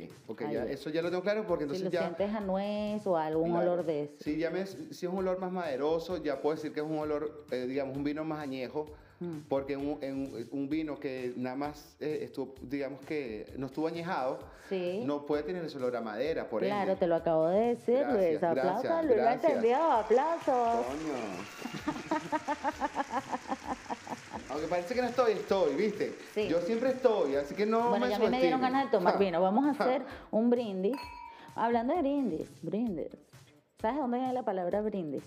ya, 0.50 0.64
eso 0.64 0.90
ya 0.90 1.02
lo 1.02 1.08
tengo 1.10 1.22
claro 1.22 1.46
porque 1.46 1.62
Si 1.64 1.70
entonces 1.76 1.84
lo 1.84 1.90
ya... 1.92 2.00
sientes 2.00 2.34
a 2.34 2.40
nuez 2.40 3.06
o 3.06 3.16
a 3.16 3.26
algún 3.26 3.50
Claro. 3.52 3.72
olor 3.74 3.86
de 3.86 4.02
eso. 4.04 4.14
Si, 4.18 4.36
ya 4.36 4.50
me- 4.50 4.66
si 4.66 5.06
es 5.06 5.12
un 5.12 5.18
olor 5.18 5.38
más 5.38 5.52
maderoso, 5.52 6.16
ya 6.20 6.40
puedo 6.40 6.56
decir 6.56 6.72
que 6.72 6.80
es 6.80 6.86
un 6.86 6.98
olor, 6.98 7.44
eh, 7.52 7.66
digamos, 7.68 7.96
un 7.96 8.02
vino 8.02 8.24
más 8.24 8.40
añejo, 8.40 8.86
Mm. 9.20 9.42
porque 9.48 9.76
un, 9.76 9.98
en 10.02 10.48
un- 10.50 10.68
vino 10.68 10.98
que 10.98 11.32
nada 11.36 11.54
más 11.54 11.94
eh, 12.00 12.20
estuvo, 12.22 12.56
digamos 12.62 13.02
que 13.02 13.52
no 13.56 13.66
estuvo 13.66 13.86
añejado, 13.86 14.40
Sí. 14.68 15.02
no 15.06 15.24
puede 15.26 15.44
tener 15.44 15.64
ese 15.64 15.76
olor 15.76 15.94
a 15.94 16.00
madera, 16.00 16.48
por 16.48 16.62
claro, 16.62 16.82
ende. 16.90 16.96
te 16.96 17.06
lo 17.06 17.14
acabo 17.14 17.46
de 17.46 17.60
decir, 17.76 17.98
Gracias, 18.00 18.30
Luis. 18.30 18.42
Aplausos, 18.42 19.04
Luis 19.04 19.16
lo 19.18 19.30
entendió, 19.30 19.76
aplausos. 19.92 20.86
Coño. 20.86 21.14
Parece 24.68 24.94
que 24.94 25.02
no 25.02 25.08
estoy, 25.08 25.32
estoy, 25.32 25.74
¿viste? 25.74 26.16
Sí. 26.34 26.48
Yo 26.48 26.60
siempre 26.60 26.90
estoy, 26.90 27.36
así 27.36 27.54
que 27.54 27.66
no 27.66 27.90
bueno, 27.90 28.06
me 28.06 28.10
ya 28.10 28.16
a 28.16 28.18
mí 28.18 28.28
me 28.28 28.40
dieron 28.40 28.60
ganas 28.60 28.84
de 28.84 28.90
tomar 28.90 29.18
vino. 29.18 29.40
Vamos 29.40 29.66
a 29.66 29.70
hacer 29.70 30.02
un 30.30 30.50
brindis. 30.50 30.96
Hablando 31.54 31.94
de 31.94 32.00
brindis, 32.00 32.48
brindis. 32.62 33.08
¿Sabes 33.80 33.98
dónde 33.98 34.18
viene 34.18 34.32
la 34.32 34.44
palabra 34.44 34.80
brindis? 34.80 35.24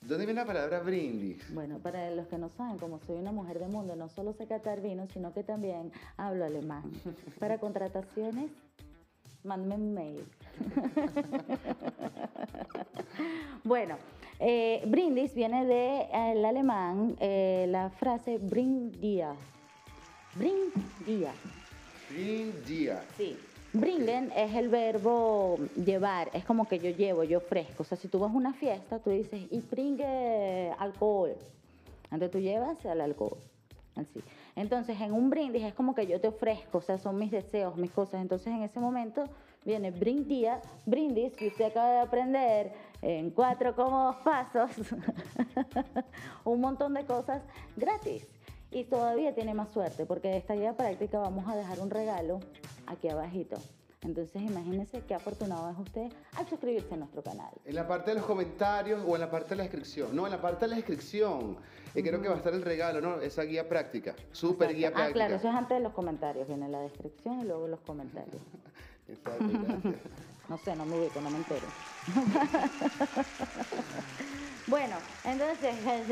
¿Dónde 0.00 0.26
viene 0.26 0.42
la 0.42 0.46
palabra 0.46 0.80
brindis? 0.80 1.42
Bueno, 1.54 1.78
para 1.78 2.10
los 2.10 2.26
que 2.28 2.36
no 2.36 2.50
saben, 2.50 2.78
como 2.78 3.00
soy 3.00 3.16
una 3.16 3.32
mujer 3.32 3.58
de 3.58 3.68
mundo, 3.68 3.96
no 3.96 4.10
solo 4.10 4.34
sé 4.34 4.46
catar 4.46 4.82
vino, 4.82 5.06
sino 5.12 5.32
que 5.32 5.42
también 5.42 5.92
hablo 6.18 6.44
alemán. 6.44 6.82
Para 7.40 7.58
contrataciones, 7.58 8.50
mándame 9.44 9.74
un 9.76 9.94
mail. 9.94 10.24
bueno, 13.64 13.96
eh, 14.40 14.82
brindis 14.86 15.34
viene 15.34 15.64
del 15.64 16.44
alemán 16.44 17.16
eh, 17.20 17.66
la 17.68 17.90
frase 17.90 18.38
bring 18.38 18.92
dia. 19.00 19.34
Bring 20.34 20.72
dia. 21.06 21.32
Brindia. 22.10 23.02
Sí. 23.16 23.36
Bringen 23.72 24.30
es 24.36 24.54
el 24.54 24.68
verbo 24.68 25.58
llevar, 25.74 26.30
es 26.32 26.44
como 26.44 26.68
que 26.68 26.78
yo 26.78 26.90
llevo, 26.90 27.24
yo 27.24 27.38
ofrezco. 27.38 27.82
O 27.82 27.84
sea, 27.84 27.98
si 27.98 28.06
tú 28.06 28.20
vas 28.20 28.30
a 28.30 28.36
una 28.36 28.52
fiesta, 28.52 29.00
tú 29.00 29.10
dices, 29.10 29.42
y 29.50 29.60
bringe 29.60 30.70
alcohol. 30.78 31.34
Entonces 32.04 32.30
tú 32.30 32.38
llevas 32.38 32.84
el 32.84 33.00
alcohol. 33.00 33.36
Así. 33.96 34.22
Entonces, 34.54 35.00
en 35.00 35.12
un 35.12 35.28
brindis 35.28 35.64
es 35.64 35.74
como 35.74 35.94
que 35.94 36.06
yo 36.06 36.20
te 36.20 36.28
ofrezco, 36.28 36.78
o 36.78 36.80
sea, 36.82 36.98
son 36.98 37.18
mis 37.18 37.32
deseos, 37.32 37.76
mis 37.76 37.90
cosas. 37.90 38.20
Entonces, 38.22 38.48
en 38.48 38.62
ese 38.62 38.78
momento 38.78 39.24
viene 39.64 39.90
bring 39.90 40.28
día, 40.28 40.60
brindis, 40.86 41.32
que 41.32 41.48
usted 41.48 41.64
acaba 41.64 41.90
de 41.90 41.98
aprender 42.00 42.72
en 43.06 43.30
cuatro 43.30 43.76
cómodos 43.76 44.16
pasos, 44.24 44.70
un 46.44 46.60
montón 46.60 46.94
de 46.94 47.04
cosas 47.04 47.42
gratis. 47.76 48.26
Y 48.70 48.84
todavía 48.84 49.34
tiene 49.34 49.54
más 49.54 49.68
suerte, 49.72 50.04
porque 50.04 50.28
de 50.28 50.38
esta 50.38 50.54
guía 50.54 50.76
práctica 50.76 51.18
vamos 51.20 51.46
a 51.48 51.54
dejar 51.54 51.78
un 51.80 51.90
regalo 51.90 52.40
aquí 52.86 53.08
abajito. 53.08 53.56
Entonces, 54.02 54.42
imagínense 54.42 55.00
qué 55.06 55.14
afortunado 55.14 55.70
es 55.70 55.78
usted 55.78 56.12
al 56.36 56.46
suscribirse 56.48 56.92
a 56.92 56.96
nuestro 56.96 57.22
canal. 57.22 57.50
En 57.64 57.74
la 57.74 57.86
parte 57.86 58.10
de 58.10 58.16
los 58.16 58.26
comentarios 58.26 59.02
o 59.06 59.14
en 59.14 59.20
la 59.20 59.30
parte 59.30 59.50
de 59.50 59.56
la 59.56 59.62
descripción. 59.62 60.14
No, 60.16 60.26
en 60.26 60.32
la 60.32 60.40
parte 60.42 60.64
de 60.64 60.70
la 60.70 60.76
descripción. 60.76 61.56
Y 61.94 62.02
creo 62.02 62.20
que 62.20 62.28
va 62.28 62.34
a 62.34 62.38
estar 62.38 62.52
el 62.52 62.62
regalo, 62.62 63.00
¿no? 63.00 63.20
Esa 63.20 63.42
guía 63.44 63.66
práctica. 63.68 64.14
Súper 64.32 64.70
Exacto. 64.72 64.76
guía 64.78 64.88
Ah, 64.88 64.92
práctica. 64.92 65.14
claro, 65.14 65.34
eso 65.36 65.48
es 65.48 65.54
antes 65.54 65.76
de 65.78 65.82
los 65.84 65.92
comentarios. 65.92 66.48
Viene 66.48 66.68
la 66.68 66.80
descripción 66.80 67.40
y 67.40 67.44
luego 67.44 67.68
los 67.68 67.80
comentarios. 67.80 68.42
Exacto, 69.08 69.44
gracias. 69.48 69.94
No 70.48 70.58
sé, 70.58 70.76
no 70.76 70.84
me 70.84 70.96
ubico, 70.96 71.20
no 71.20 71.30
me 71.30 71.38
entero. 71.38 71.66
bueno, 74.66 74.96
entonces, 75.24 75.74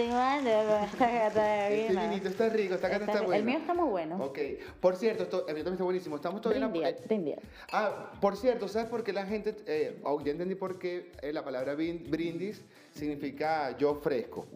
Este 1.73 1.97
vinito 1.97 2.29
está 2.29 2.49
rico, 2.49 2.75
esta 2.75 2.89
carta 2.89 3.05
está 3.07 3.19
El 3.21 3.27
buena. 3.27 3.45
mío 3.45 3.59
está 3.59 3.75
muy 3.75 3.89
bueno. 3.91 4.17
Ok, 4.25 4.39
por 4.81 4.97
cierto, 4.97 5.25
esto, 5.25 5.47
el 5.47 5.55
mío 5.55 5.65
también 5.65 5.75
está 5.75 5.85
buenísimo. 5.85 6.17
Estamos 6.17 6.41
todavía 6.41 6.65
en 6.67 6.73
la- 6.73 6.93
brindia. 7.07 7.39
Ah, 7.73 8.13
por 8.21 8.37
cierto, 8.37 8.69
¿sabes 8.69 8.89
por 8.89 9.05
qué 9.05 9.13
la 9.13 9.27
gente, 9.27 9.55
eh, 9.67 10.01
oh, 10.05 10.21
ya 10.23 10.33
entendí 10.33 10.55
por 10.55 10.79
qué 10.79 11.13
eh, 11.21 11.33
la 11.33 11.45
palabra 11.45 11.75
brin- 11.75 12.09
brindis 12.11 12.63
significa 12.93 13.77
yo 13.77 13.91
ofrezco? 13.91 14.47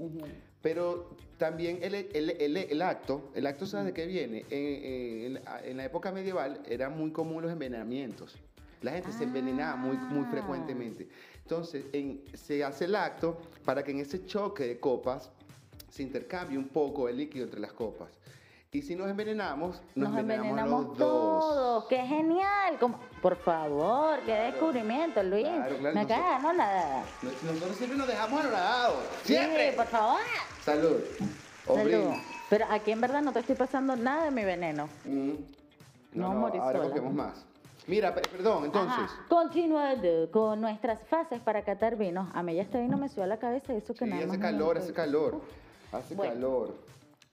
Pero 0.62 1.10
también 1.36 1.78
el, 1.82 1.94
el- 1.94 2.30
el- 2.40 2.56
el 2.56 2.82
acto, 2.82 3.30
el 3.34 3.46
acto, 3.46 3.66
¿sabes 3.66 3.86
de 3.86 3.92
qué 3.92 4.06
viene? 4.06 4.44
En, 4.50 5.36
en- 5.36 5.42
en 5.64 5.76
la 5.76 5.84
época 5.84 6.10
medieval 6.12 6.60
eran 6.68 6.96
muy 6.96 7.12
común 7.12 7.42
los 7.42 7.52
envenenamientos. 7.52 8.38
La 8.82 8.92
gente 8.92 9.12
se 9.12 9.24
envenenaba 9.24 9.76
muy, 9.76 9.96
muy 9.96 10.24
Ah. 10.26 10.30
frecuentemente. 10.30 11.08
Entonces, 11.42 11.84
en- 11.92 12.22
se 12.34 12.62
hace 12.64 12.84
el 12.86 12.96
acto 12.96 13.38
para 13.64 13.82
que 13.82 13.92
en 13.92 14.00
ese 14.00 14.26
choque 14.26 14.64
de 14.66 14.80
copas 14.80 15.30
se 15.90 16.02
intercambie 16.02 16.58
un 16.58 16.68
poco 16.68 17.08
el 17.08 17.16
líquido 17.16 17.44
entre 17.44 17.60
las 17.60 17.72
copas. 17.72 18.08
Y 18.72 18.82
si 18.82 18.94
nos 18.94 19.08
envenenamos, 19.08 19.80
nos, 19.94 20.10
Nos 20.10 20.20
envenenamos 20.20 20.84
los 20.86 20.98
dos. 20.98 20.98
todos. 20.98 21.84
¡Qué 21.88 21.96
genial! 22.04 22.76
Como- 22.78 22.98
Por 23.22 23.36
favor, 23.36 24.18
qué 24.26 24.32
descubrimiento, 24.32 25.22
Luis. 25.22 25.44
Claro, 25.46 25.76
claro, 25.78 25.94
Me 25.94 26.06
caga, 26.06 26.38
¿no? 26.40 26.52
Nada. 26.52 27.04
Nosotros 27.22 27.76
siempre 27.76 27.96
nos 27.96 28.06
dejamos 28.08 28.40
anonadados. 28.40 28.98
¡Siempre! 29.24 29.70
Sí, 29.70 29.76
por 29.76 29.86
favor. 29.86 30.20
Salud. 30.62 30.96
Salud. 31.64 32.12
Pero 32.50 32.66
aquí 32.70 32.90
en 32.90 33.00
verdad 33.00 33.22
no 33.22 33.32
te 33.32 33.38
estoy 33.40 33.56
pasando 33.56 33.96
nada 33.96 34.24
de 34.26 34.30
mi 34.30 34.44
veneno. 34.44 34.88
Mm. 35.04 35.32
No, 36.12 36.34
morir 36.34 36.60
ahora 36.60 36.78
sola. 36.80 36.90
cogemos 36.90 37.14
más. 37.14 37.44
Mira, 37.86 38.14
pe- 38.14 38.22
perdón, 38.22 38.64
entonces. 38.64 38.98
Ajá. 38.98 39.26
Continuando 39.28 40.30
con 40.32 40.60
nuestras 40.60 41.00
fases 41.04 41.40
para 41.40 41.62
catar 41.62 41.96
vinos. 41.96 42.28
A 42.34 42.42
mí 42.42 42.54
ya 42.54 42.62
este 42.62 42.80
vino 42.80 42.96
me 42.96 43.08
subió 43.08 43.24
a 43.24 43.28
la 43.28 43.38
cabeza 43.38 43.74
eso 43.74 43.94
que 43.94 44.04
Sí, 44.04 44.10
nada 44.10 44.24
hace 44.26 44.38
calor, 44.40 44.78
hace 44.78 44.92
calor. 44.92 45.40
Hace 45.92 46.14
Bueno. 46.14 46.32
calor. 46.34 46.74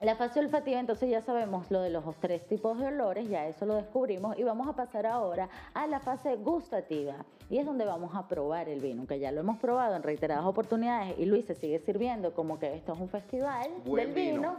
La 0.00 0.16
fase 0.16 0.40
olfativa, 0.40 0.78
entonces 0.78 1.08
ya 1.08 1.22
sabemos 1.22 1.70
lo 1.70 1.80
de 1.80 1.88
los 1.88 2.04
tres 2.20 2.46
tipos 2.46 2.78
de 2.78 2.86
olores, 2.88 3.28
ya 3.28 3.46
eso 3.46 3.64
lo 3.64 3.74
descubrimos 3.74 4.36
y 4.38 4.42
vamos 4.42 4.68
a 4.68 4.74
pasar 4.74 5.06
ahora 5.06 5.48
a 5.72 5.86
la 5.86 5.98
fase 5.98 6.36
gustativa. 6.36 7.14
Y 7.48 7.58
es 7.58 7.64
donde 7.66 7.84
vamos 7.84 8.14
a 8.14 8.28
probar 8.28 8.68
el 8.68 8.80
vino, 8.80 9.06
que 9.06 9.18
ya 9.18 9.32
lo 9.32 9.40
hemos 9.40 9.58
probado 9.58 9.96
en 9.96 10.02
reiteradas 10.02 10.44
oportunidades 10.44 11.14
y 11.18 11.24
Luis 11.26 11.46
se 11.46 11.54
sigue 11.54 11.78
sirviendo 11.78 12.32
como 12.34 12.58
que 12.58 12.74
esto 12.74 12.92
es 12.92 13.00
un 13.00 13.08
festival 13.08 13.68
Buen 13.84 14.12
del 14.12 14.14
vino. 14.14 14.34
vino. 14.40 14.56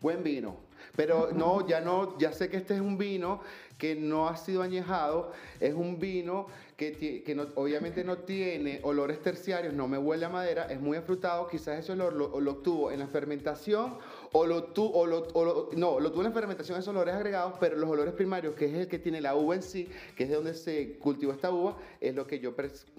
Buen 0.00 0.22
vino. 0.22 0.54
Pero 1.00 1.30
no, 1.32 1.66
ya 1.66 1.80
no, 1.80 2.18
ya 2.18 2.30
sé 2.30 2.50
que 2.50 2.58
este 2.58 2.74
es 2.74 2.80
un 2.82 2.98
vino 2.98 3.40
que 3.78 3.94
no 3.96 4.28
ha 4.28 4.36
sido 4.36 4.60
añejado, 4.60 5.32
es 5.58 5.72
un 5.72 5.98
vino 5.98 6.48
que, 6.76 6.92
que 6.92 7.40
obviamente 7.54 8.04
no 8.04 8.18
tiene 8.18 8.80
olores 8.82 9.22
terciarios, 9.22 9.72
no 9.72 9.88
me 9.88 9.96
huele 9.96 10.26
a 10.26 10.28
madera, 10.28 10.66
es 10.66 10.78
muy 10.78 10.98
afrutado, 10.98 11.48
quizás 11.48 11.78
ese 11.78 11.92
olor 11.92 12.12
lo, 12.12 12.38
lo 12.38 12.50
obtuvo 12.50 12.90
en 12.92 12.98
la 12.98 13.06
fermentación 13.06 13.96
o 14.32 14.44
lo, 14.44 14.64
tu- 14.74 14.92
o 14.92 15.06
lo- 15.06 15.26
o 15.32 15.42
lo- 15.46 15.70
no, 15.74 16.00
lo 16.00 16.10
tuvo 16.12 16.20
en 16.20 16.28
la 16.28 16.34
fermentación 16.34 16.78
esos 16.78 16.88
olores 16.94 17.14
agregados, 17.14 17.54
pero 17.58 17.76
los 17.76 17.88
olores 17.88 18.12
primarios, 18.12 18.54
que 18.54 18.66
es 18.66 18.74
el 18.74 18.86
que 18.86 18.98
tiene 18.98 19.22
la 19.22 19.34
uva 19.34 19.54
en 19.54 19.62
sí, 19.62 19.88
que 20.18 20.24
es 20.24 20.28
de 20.28 20.34
donde 20.36 20.52
se 20.52 20.98
cultivó 20.98 21.32
esta 21.32 21.50
uva, 21.50 21.78
es 21.98 22.14
lo 22.14 22.26
que 22.26 22.40
yo 22.40 22.54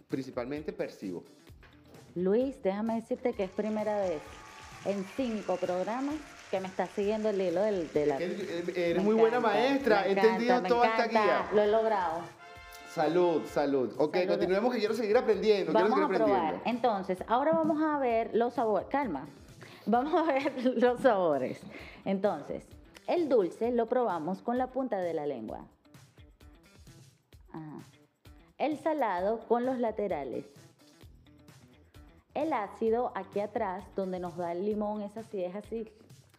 principalmente 0.07 0.73
percibo. 0.73 1.23
Luis, 2.15 2.55
déjame 2.63 2.95
decirte 2.95 3.33
que 3.33 3.43
es 3.43 3.51
primera 3.51 3.99
vez 3.99 4.23
en 4.85 5.05
cinco 5.15 5.59
programas 5.59 6.15
que 6.51 6.59
me 6.59 6.67
estás 6.67 6.89
siguiendo 6.89 7.29
el 7.29 7.41
hilo 7.41 7.61
del, 7.61 7.91
de 7.93 8.05
la... 8.05 8.17
Que 8.17 8.65
eres- 8.91 9.03
muy 9.03 9.15
buena 9.15 9.39
maestra, 9.39 10.05
he 10.05 10.11
entendido 10.11 10.61
toda 10.63 10.87
esta 10.87 11.07
guía. 11.07 11.49
Lo 11.53 11.61
he 11.61 11.67
logrado. 11.67 12.19
Salud, 12.93 13.43
salud. 13.47 13.93
Ok, 13.97 14.15
Salud. 14.17 14.29
continuemos 14.31 14.73
que 14.73 14.79
quiero 14.79 14.93
seguir 14.93 15.17
aprendiendo. 15.17 15.71
Vamos 15.71 15.91
a 15.93 16.07
probar. 16.07 16.21
aprendiendo. 16.21 16.61
Entonces, 16.65 17.23
ahora 17.27 17.53
vamos 17.53 17.81
a 17.81 17.97
ver 17.99 18.31
los 18.35 18.53
sabores. 18.53 18.87
Calma. 18.89 19.25
Vamos 19.85 20.13
a 20.13 20.23
ver 20.33 20.53
los 20.77 20.99
sabores. 20.99 21.61
Entonces, 22.03 22.65
el 23.07 23.29
dulce 23.29 23.71
lo 23.71 23.85
probamos 23.85 24.41
con 24.41 24.57
la 24.57 24.67
punta 24.67 24.97
de 24.99 25.13
la 25.13 25.25
lengua. 25.25 25.65
Ajá. 27.53 27.79
El 28.57 28.77
salado 28.77 29.39
con 29.47 29.65
los 29.65 29.79
laterales. 29.79 30.45
El 32.33 32.51
ácido 32.53 33.11
aquí 33.15 33.39
atrás, 33.39 33.83
donde 33.95 34.19
nos 34.19 34.35
da 34.37 34.51
el 34.51 34.65
limón, 34.65 35.01
esa 35.01 35.23
sí 35.23 35.43
es 35.43 35.55
así. 35.55 35.89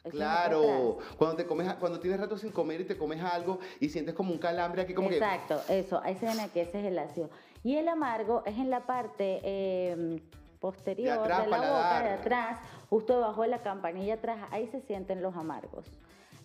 Es 0.04 0.12
Claro, 0.12 0.98
cuando 1.16 1.36
te 1.36 1.46
comes, 1.46 1.72
cuando 1.74 2.00
tienes 2.00 2.18
rato 2.18 2.36
sin 2.36 2.50
comer 2.50 2.80
y 2.80 2.84
te 2.84 2.96
comes 2.96 3.22
algo 3.22 3.58
y 3.78 3.88
sientes 3.88 4.14
como 4.14 4.32
un 4.32 4.38
calambre 4.38 4.82
aquí 4.82 4.94
como 4.94 5.10
Exacto, 5.10 5.60
eso, 5.68 6.02
ese 6.02 6.26
ven 6.26 6.40
aquí, 6.40 6.60
ese 6.60 6.80
es 6.80 6.86
el 6.86 6.98
ácido. 6.98 7.30
Y 7.62 7.76
el 7.76 7.88
amargo 7.88 8.42
es 8.44 8.56
en 8.58 8.70
la 8.70 8.86
parte 8.86 9.40
eh, 9.44 10.20
posterior 10.58 11.18
De 11.18 11.22
atrás, 11.22 11.44
de 11.44 11.50
la 11.50 11.58
boca, 11.58 12.02
de 12.02 12.10
atrás, 12.10 12.60
justo 12.90 13.14
debajo 13.14 13.42
de 13.42 13.48
la 13.48 13.62
campanilla 13.62 14.14
atrás, 14.14 14.38
ahí 14.50 14.66
se 14.68 14.80
sienten 14.80 15.22
los 15.22 15.36
amargos. 15.36 15.86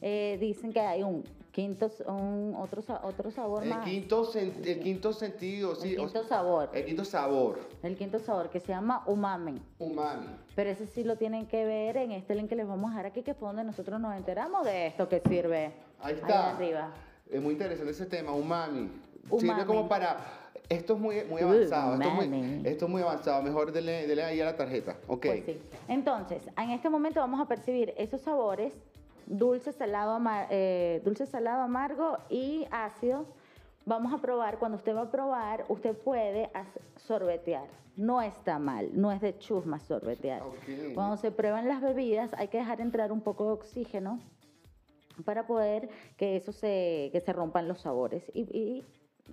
Eh, 0.02 0.38
dicen 0.40 0.72
que 0.72 0.80
hay 0.80 1.02
un 1.02 1.24
quinto, 1.58 1.90
un 2.06 2.54
otro, 2.56 2.84
otro 3.02 3.32
sabor 3.32 3.64
el 3.64 3.70
más. 3.70 3.84
quinto, 3.84 4.32
el 4.36 4.80
quinto 4.80 5.12
sentido, 5.12 5.74
sí. 5.74 5.94
el 5.96 6.02
o 6.02 6.04
quinto 6.04 6.20
sea, 6.20 6.24
sabor. 6.30 6.70
El 6.72 6.86
quinto 6.86 7.04
sabor, 7.04 7.60
El 7.82 7.98
quinto 7.98 8.20
sabor 8.20 8.52
que 8.52 8.60
se 8.60 8.68
llama 8.68 9.02
umami. 9.08 9.60
umami. 9.80 10.28
Pero 10.56 10.70
ese 10.70 10.86
sí 10.86 11.04
lo 11.04 11.16
tienen 11.16 11.48
que 11.48 11.66
ver 11.66 11.98
en 11.98 12.12
este 12.12 12.36
link 12.36 12.48
que 12.48 12.56
les 12.56 12.68
vamos 12.68 12.86
a 12.86 12.90
dejar 12.90 13.08
aquí, 13.08 13.24
que 13.24 13.34
fue 13.34 13.48
donde 13.48 13.64
nosotros 13.64 14.00
nos 14.00 14.16
enteramos 14.16 14.66
de 14.66 14.86
esto 14.86 15.10
que 15.10 15.20
sirve 15.20 15.72
Ahí 16.00 16.14
está. 16.14 16.52
arriba. 16.56 16.92
Es 17.28 17.42
muy 17.42 17.54
interesante 17.54 17.90
ese 17.92 18.06
tema, 18.06 18.34
umami. 18.34 18.92
Umami. 19.28 19.40
Sirve 19.50 19.66
como 19.66 19.90
para... 19.90 20.18
Esto 20.70 20.94
es 20.94 21.00
muy, 21.00 21.24
muy 21.24 21.42
avanzado, 21.42 21.94
esto 21.96 22.08
es 22.08 22.30
muy, 22.30 22.62
esto 22.66 22.86
es 22.86 22.92
muy 22.92 23.02
avanzado. 23.02 23.42
Mejor 23.42 23.72
dele, 23.72 24.06
dele 24.06 24.24
ahí 24.24 24.42
a 24.42 24.46
la 24.46 24.56
tarjeta. 24.56 24.98
Ok. 25.08 25.26
Pues 25.26 25.46
sí. 25.46 25.60
Entonces, 25.88 26.44
en 26.56 26.70
este 26.70 26.88
momento 26.90 27.20
vamos 27.20 27.40
a 27.42 27.48
percibir 27.48 27.96
esos 27.98 28.22
sabores, 28.22 28.74
dulce, 29.28 29.72
salado, 29.74 30.12
amar- 30.14 30.48
eh, 30.50 31.02
dulce, 31.04 31.26
salado, 31.26 31.62
amargo 31.62 32.18
y 32.30 32.66
ácido. 32.72 33.26
Vamos 33.86 34.14
a 34.14 34.18
probar, 34.18 34.58
cuando 34.60 34.78
usted 34.78 34.96
va 34.96 35.02
a 35.04 35.12
probar, 35.12 35.66
usted 35.70 35.96
puede 35.96 36.50
sorbetear. 36.98 37.68
No 37.96 38.22
está 38.22 38.60
mal, 38.60 38.90
no 38.94 39.12
es 39.12 39.22
de 39.22 39.38
chusma 39.38 39.80
sorbetear. 39.80 40.42
Cuando 40.94 41.18
se 41.18 41.32
prueban 41.32 41.68
las 41.68 41.82
bebidas, 41.82 42.34
hay 42.34 42.48
que 42.50 42.58
dejar 42.58 42.82
entrar 42.82 43.12
un 43.12 43.22
poco 43.22 43.46
de 43.48 43.54
oxígeno 43.54 44.20
para 45.26 45.48
poder 45.48 45.90
que 46.16 46.36
eso 46.36 46.52
se, 46.52 47.10
que 47.12 47.22
se 47.22 47.34
rompan 47.34 47.68
los 47.68 47.80
sabores 47.82 48.24
y, 48.34 48.42
y 48.42 48.86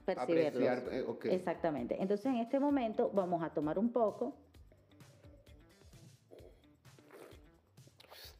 percibirlos. 0.04 0.68
Apreciar, 0.68 0.94
eh. 0.94 1.04
Exactamente. 1.34 1.96
Entonces, 2.00 2.26
en 2.26 2.36
este 2.36 2.58
momento 2.58 3.10
vamos 3.12 3.42
a 3.42 3.50
tomar 3.50 3.78
un 3.78 3.90
poco. 3.90 4.34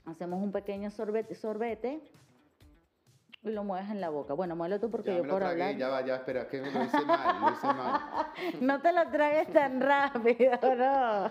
Hacemos 0.07 0.43
un 0.43 0.53
pequeño 0.53 0.91
sorbete, 0.91 1.35
sorbete 1.35 2.01
y 3.43 3.51
lo 3.51 3.65
mueves 3.65 3.91
en 3.91 4.01
la 4.01 4.09
boca. 4.11 4.35
Bueno, 4.35 4.55
muévelo 4.57 4.81
tú 4.81 4.91
porque 4.91 5.11
Ya 5.11 5.17
yo 5.19 5.23
me 5.23 5.29
lo 5.29 5.35
por 5.35 5.43
tragué, 5.43 5.63
hablar. 5.63 5.79
ya 5.79 5.89
va, 5.89 6.05
ya, 6.05 6.17
espera, 6.17 6.49
que 6.49 6.59
lo 6.61 6.67
hice 6.85 7.05
mal, 7.07 7.41
lo 7.41 7.53
hice 7.53 7.67
mal. 7.67 8.01
No 8.61 8.81
te 8.81 8.93
lo 8.93 9.09
tragues 9.11 9.53
tan 9.53 9.81
rápido, 9.81 10.59
no. 10.77 11.31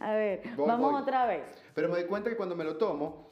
A 0.00 0.12
ver, 0.14 0.42
Voy, 0.56 0.68
vamos 0.68 0.92
voy. 0.92 1.02
otra 1.02 1.26
vez. 1.26 1.44
Pero 1.74 1.88
me 1.88 1.94
doy 1.98 2.06
cuenta 2.08 2.30
que 2.30 2.36
cuando 2.36 2.54
me 2.56 2.64
lo 2.64 2.76
tomo, 2.76 3.30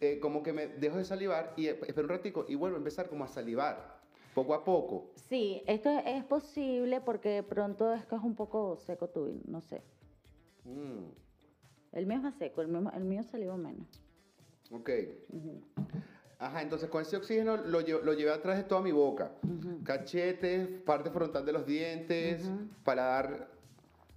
eh, 0.00 0.18
como 0.20 0.42
que 0.42 0.52
me 0.52 0.66
dejo 0.68 0.96
de 0.98 1.04
salivar 1.04 1.52
y 1.56 1.66
espero 1.68 2.02
un 2.02 2.08
ratico 2.08 2.44
y 2.48 2.54
vuelvo 2.54 2.76
a 2.76 2.78
empezar 2.78 3.08
como 3.08 3.24
a 3.24 3.28
salivar, 3.28 3.98
poco 4.34 4.54
a 4.54 4.64
poco. 4.64 5.10
Sí, 5.28 5.62
esto 5.66 5.90
es 6.04 6.24
posible 6.24 7.00
porque 7.00 7.28
de 7.30 7.42
pronto 7.42 7.92
es 7.92 8.04
que 8.06 8.14
es 8.16 8.22
un 8.22 8.34
poco 8.34 8.76
seco 8.76 9.08
tu 9.08 9.40
no 9.46 9.60
sé. 9.62 9.82
Mm, 10.64 11.04
El 11.98 12.06
mío 12.06 12.16
es 12.18 12.22
más 12.22 12.34
seco, 12.36 12.62
el 12.62 12.68
mío, 12.68 12.90
el 12.94 13.04
mío 13.04 13.22
salió 13.24 13.56
menos. 13.56 13.86
ok. 14.70 14.90
Ajá, 16.40 16.62
entonces 16.62 16.88
con 16.88 17.02
ese 17.02 17.16
oxígeno 17.16 17.56
lo, 17.56 17.80
lle- 17.80 18.00
lo 18.00 18.12
llevé 18.12 18.30
atrás 18.32 18.56
de 18.58 18.62
toda 18.62 18.80
mi 18.80 18.92
boca. 18.92 19.32
Cachetes, 19.84 20.68
parte 20.86 21.10
frontal 21.10 21.44
de 21.44 21.52
los 21.52 21.66
dientes, 21.66 22.48
paladar. 22.84 23.48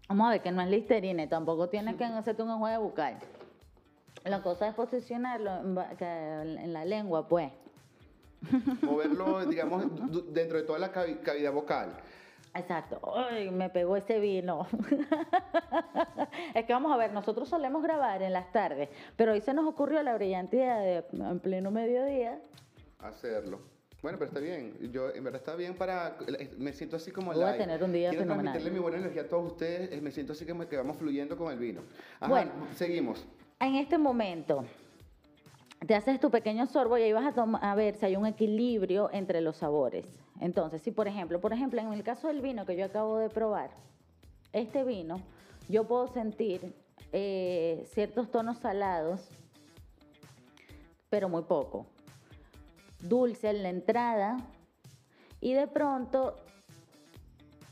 Vamos 0.08 0.28
a 0.28 0.32
ver 0.32 0.42
que 0.42 0.52
no 0.52 0.62
es 0.62 0.70
listerine, 0.70 1.26
tampoco 1.28 1.68
tienes 1.70 1.96
que 1.96 2.04
hacerte 2.04 2.44
un 2.44 2.52
enjuague 2.52 2.78
bucal. 2.78 3.18
La 4.24 4.44
cosa 4.44 4.68
es 4.68 4.76
posicionarlo 4.76 5.50
en, 6.00 6.74
la 6.74 6.86
lengua, 6.86 7.28
pues. 7.28 7.52
moverlo, 8.84 9.46
digamos, 9.48 9.86
dentro 10.32 10.58
de 10.60 10.64
toda 10.64 10.78
la 10.78 10.94
cavi- 10.94 11.22
cavidad 11.22 11.52
vocal. 11.54 11.98
Exacto. 12.54 13.00
Ay, 13.16 13.50
me 13.50 13.70
pegó 13.70 13.96
ese 13.96 14.20
vino. 14.20 14.68
es 16.54 16.66
que 16.66 16.74
vamos 16.74 16.92
a 16.92 16.98
ver, 16.98 17.14
nosotros 17.14 17.48
solemos 17.48 17.82
grabar 17.84 18.22
en 18.22 18.34
las 18.34 18.52
tardes, 18.52 18.90
pero 19.16 19.32
hoy 19.34 19.42
se 19.42 19.54
nos 19.54 19.66
ocurrió 19.66 20.04
la 20.04 20.14
brillante 20.16 20.58
idea 20.58 20.78
de 20.80 21.06
en 21.14 21.40
pleno 21.40 21.72
mediodía. 21.72 22.40
hacerlo. 23.00 23.60
Bueno, 24.02 24.18
pero 24.18 24.30
está 24.30 24.40
bien. 24.40 24.74
Yo, 24.92 25.14
en 25.14 25.24
verdad, 25.24 25.40
está 25.42 25.56
bien 25.56 25.76
para... 25.76 26.18
Me 26.58 26.74
siento 26.74 26.96
así 26.96 27.12
como 27.12 27.34
Voy 27.34 27.44
a 27.44 27.56
tener 27.56 27.84
un 27.84 27.94
día 27.94 28.10
Quiero 28.10 28.24
fenomenal. 28.24 28.54
transmitirle 28.54 28.72
mi 28.76 28.82
buena 28.82 28.98
energía 28.98 29.22
a 29.22 29.28
todos 29.28 29.52
ustedes. 29.52 30.02
Me 30.02 30.10
siento 30.12 30.34
así 30.34 30.44
como 30.44 30.68
que 30.68 30.76
vamos 30.76 30.98
fluyendo 30.98 31.38
con 31.38 31.54
el 31.54 31.60
vino. 31.60 31.82
Ajá, 32.20 32.28
Bueno. 32.28 32.52
seguimos. 32.76 33.24
En 33.60 33.76
este 33.76 34.00
momento, 34.00 34.66
te 35.86 35.96
haces 35.96 36.20
tu 36.20 36.30
pequeño 36.30 36.68
sorbo 36.68 36.98
y 36.98 37.04
ahí 37.04 37.14
vas 37.14 37.34
a, 37.38 37.76
ver 37.76 37.96
si 37.96 38.06
hay 38.06 38.16
un 38.16 38.28
equilibrio 38.28 39.10
entre 39.12 39.42
los 39.42 39.58
sabores. 39.58 40.06
Entonces, 40.40 40.82
si 40.82 40.92
por 40.92 41.08
ejemplo, 41.08 41.42
por 41.42 41.54
ejemplo, 41.54 41.82
en 41.82 41.92
el 41.92 42.04
caso 42.04 42.28
del 42.28 42.42
vino 42.42 42.66
que 42.66 42.76
yo 42.76 42.86
acabo 42.86 43.18
de 43.18 43.30
probar, 43.30 43.72
este 44.54 44.84
vino, 44.84 45.22
yo 45.70 45.86
puedo 45.86 46.08
sentir 46.08 46.76
eh, 47.12 47.84
ciertos 47.94 48.30
tonos 48.30 48.60
salados, 48.60 49.28
pero 51.10 51.30
muy 51.30 51.44
poco. 51.44 51.88
Dulce 53.00 53.50
en 53.50 53.64
la 53.64 53.70
entrada 53.70 54.38
y 55.40 55.54
de 55.54 55.68
pronto 55.68 56.36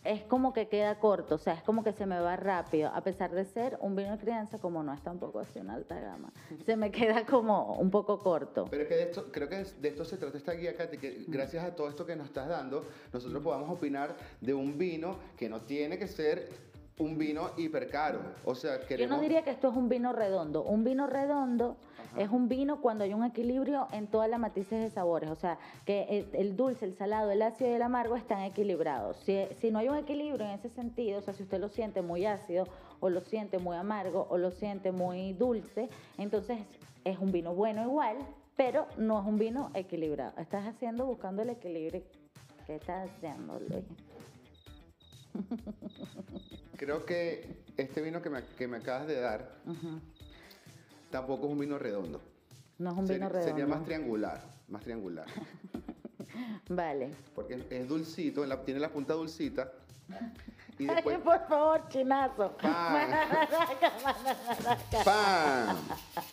es 0.04 0.24
como 0.24 0.54
que 0.54 0.68
queda 0.68 1.00
corto, 1.00 1.36
o 1.36 1.38
sea, 1.38 1.54
es 1.54 1.64
como 1.64 1.84
que 1.84 1.92
se 1.94 2.06
me 2.06 2.20
va 2.20 2.36
rápido, 2.36 2.90
a 2.94 3.02
pesar 3.02 3.32
de 3.32 3.46
ser 3.46 3.78
un 3.82 3.96
vino 3.96 4.12
de 4.12 4.18
crianza, 4.18 4.60
como 4.60 4.84
no 4.84 4.94
es 4.94 5.02
tampoco 5.02 5.40
así 5.40 5.60
una 5.60 5.76
alta 5.76 6.00
gama, 6.00 6.32
se 6.66 6.78
me 6.78 6.92
queda 6.92 7.26
como 7.26 7.76
un 7.76 7.92
poco 7.92 8.20
corto. 8.20 8.66
Pero 8.70 8.84
es 8.84 8.90
que 8.90 8.96
de 8.96 9.04
esto, 9.04 9.32
creo 9.32 9.50
que 9.50 9.64
de 9.64 9.88
esto 9.88 10.06
se 10.06 10.18
trata 10.18 10.38
esta 10.38 10.54
guía, 10.54 10.76
Katy, 10.76 10.98
que 10.98 11.26
gracias 11.28 11.64
a 11.64 11.76
todo 11.76 11.90
esto 11.90 12.06
que 12.06 12.16
nos 12.16 12.28
estás 12.28 12.48
dando, 12.48 12.86
nosotros 13.12 13.44
podamos 13.44 13.70
opinar 13.70 14.16
de 14.40 14.54
un 14.54 14.78
vino 14.78 15.18
que 15.38 15.50
no 15.50 15.62
tiene 15.62 15.98
que 15.98 16.08
ser 16.08 16.69
un 17.00 17.18
vino 17.18 17.52
hipercaro. 17.58 18.20
O 18.46 18.54
sea, 18.54 18.80
Yo 18.82 18.88
queremos... 18.88 19.18
no 19.18 19.22
diría 19.22 19.42
que 19.44 19.50
esto 19.50 19.70
es 19.70 19.76
un 19.76 19.90
vino 19.90 20.14
redondo. 20.14 20.64
Un 20.64 20.84
vino 20.84 21.08
redondo 21.08 21.78
Ajá. 21.98 22.22
es 22.22 22.30
un 22.30 22.48
vino 22.48 22.82
cuando 22.82 23.04
hay 23.06 23.14
un 23.14 23.24
equilibrio 23.24 23.88
en 23.92 24.08
todas 24.08 24.30
las 24.30 24.40
matices 24.40 24.82
de 24.82 24.90
sabores. 24.90 25.30
O 25.30 25.36
sea, 25.36 25.58
que 25.86 26.04
el, 26.10 26.30
el 26.34 26.56
dulce, 26.56 26.86
el 26.86 26.94
salado, 26.94 27.32
el 27.32 27.42
ácido 27.42 27.72
y 27.72 27.74
el 27.74 27.82
amargo 27.82 28.16
están 28.16 28.42
equilibrados. 28.42 29.18
Si, 29.18 29.38
si 29.60 29.72
no 29.72 29.80
hay 29.80 29.90
un 29.90 29.98
equilibrio 29.98 30.46
en 30.46 30.52
ese 30.52 30.70
sentido, 30.70 31.20
o 31.20 31.22
sea, 31.22 31.34
si 31.34 31.44
usted 31.44 31.60
lo 31.60 31.70
siente 31.70 32.02
muy 32.02 32.26
ácido, 32.26 32.68
o 33.00 33.10
lo 33.10 33.22
siente 33.22 33.60
muy 33.60 33.78
amargo, 33.78 34.28
o 34.30 34.38
lo 34.38 34.52
siente 34.52 34.92
muy 34.92 35.34
dulce, 35.34 35.90
entonces 36.18 36.60
es 37.06 37.18
un 37.18 37.32
vino 37.32 37.56
bueno 37.56 37.82
igual, 37.82 38.18
pero 38.58 38.88
no 38.98 39.22
es 39.22 39.26
un 39.26 39.38
vino 39.38 39.72
equilibrado. 39.74 40.34
Estás 40.38 40.68
haciendo, 40.68 41.06
buscando 41.06 41.42
el 41.44 41.50
equilibrio. 41.50 42.04
¿Qué 42.68 42.76
estás 42.76 43.10
haciendo, 43.10 43.58
Luis? 43.60 43.86
Creo 46.78 47.06
que 47.06 47.58
este 47.78 48.02
vino 48.02 48.22
que 48.22 48.30
me, 48.30 48.44
que 48.58 48.68
me 48.68 48.78
acabas 48.78 49.08
de 49.08 49.20
dar 49.20 49.50
tampoco 51.12 51.48
es 51.48 51.52
un 51.52 51.60
vino 51.60 51.78
redondo. 51.78 52.22
No 52.78 52.92
es 52.92 52.98
un 52.98 53.08
Sería- 53.08 53.20
vino 53.28 53.30
redondo. 53.30 53.50
Sería 53.58 53.68
más 53.68 53.84
triangular, 53.86 54.42
más 54.70 54.82
triangular. 54.84 55.26
Vale. 56.70 57.12
Porque 57.36 57.66
es, 57.70 57.88
dulcito, 57.88 58.46
la- 58.46 58.64
tiene 58.64 58.80
la 58.80 58.90
punta 58.90 59.14
dulcita. 59.14 59.72
Y 60.78 60.88
Ay, 60.88 60.96
después, 60.96 61.20
por 61.20 61.46
favor, 61.48 61.88
chinazo. 61.90 62.56
¡pam! 62.62 63.12
¡Pam! 65.06 65.78